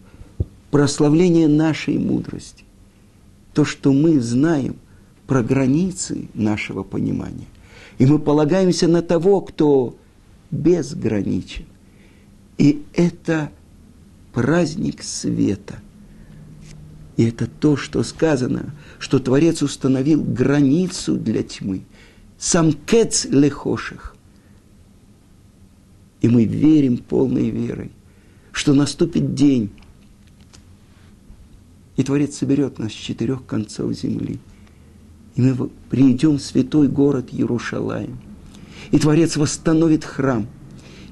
прославления 0.70 1.48
нашей 1.48 1.98
мудрости. 1.98 2.64
То, 3.52 3.64
что 3.64 3.92
мы 3.92 4.20
знаем 4.20 4.76
про 5.26 5.42
границы 5.42 6.28
нашего 6.34 6.82
понимания. 6.84 7.46
И 7.98 8.06
мы 8.06 8.18
полагаемся 8.18 8.86
на 8.86 9.02
того, 9.02 9.40
кто 9.40 9.96
безграничен. 10.50 11.64
И 12.58 12.82
это 12.94 13.50
праздник 14.32 15.02
света– 15.02 15.80
и 17.18 17.24
это 17.24 17.48
то, 17.48 17.76
что 17.76 18.04
сказано, 18.04 18.72
что 19.00 19.18
Творец 19.18 19.61
установил 19.61 20.22
границу 20.22 21.16
для 21.16 21.42
тьмы. 21.42 21.83
Сам 22.38 22.72
кец 22.72 23.24
лехоших. 23.24 24.14
И 26.20 26.28
мы 26.28 26.44
верим 26.44 26.96
полной 26.96 27.50
верой, 27.50 27.90
что 28.52 28.72
наступит 28.72 29.35
день, 29.35 29.70
и 31.96 32.04
Творец 32.04 32.37
соберет 32.37 32.78
нас 32.78 32.92
с 32.92 32.94
четырех 32.94 33.44
концов 33.44 33.92
земли. 33.94 34.38
И 35.35 35.42
мы 35.42 35.70
придем 35.90 36.37
в 36.37 36.42
святой 36.42 36.87
город 36.87 37.31
Иерушалаем. 37.33 38.16
И 38.92 38.98
Творец 39.00 39.37
восстановит 39.37 40.04
храм. 40.04 40.46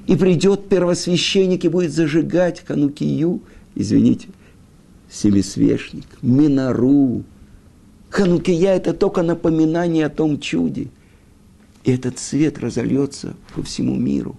И 0.05 0.15
придет 0.15 0.69
первосвященник 0.69 1.65
и 1.65 1.67
будет 1.67 1.91
зажигать 1.91 2.63
ханукию, 2.65 3.41
извините, 3.75 4.29
семисвешник, 5.09 6.05
минару, 6.21 7.23
Ханукия– 8.09 8.75
это 8.75 8.93
только 8.93 9.21
напоминание 9.21 10.05
о 10.05 10.09
том 10.09 10.39
чуде. 10.39 10.87
И 11.83 11.91
этот 11.91 12.19
свет 12.19 12.59
разольется 12.59 13.35
по 13.53 13.63
всему 13.63 13.95
миру. 13.95 14.37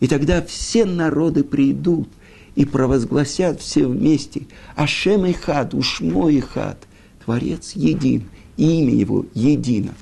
И 0.00 0.06
тогда 0.06 0.42
все 0.42 0.84
народы 0.84 1.42
придут 1.42 2.08
и 2.54 2.64
провозгласят 2.64 3.60
все 3.60 3.86
вместе 3.86 4.46
Ашем 4.76 5.26
и 5.26 5.32
Хад, 5.32 5.74
Ушмо 5.74 6.28
и 6.28 6.40
Хад. 6.40 6.78
Творец 7.24 7.72
един, 7.72 8.28
имя 8.56 8.94
его 8.94 9.26
едино. 9.34 9.94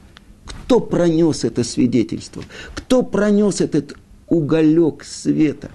Кто 0.44 0.80
пронес 0.80 1.44
это 1.44 1.64
свидетельство? 1.64 2.42
Кто 2.74 3.02
пронес 3.02 3.60
этот 3.60 3.96
уголек 4.28 5.04
света? 5.04 5.70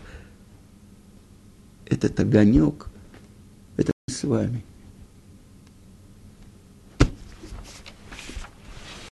Этот 1.88 2.20
огонек, 2.20 2.88
с 4.22 4.24
вами– 4.24 4.64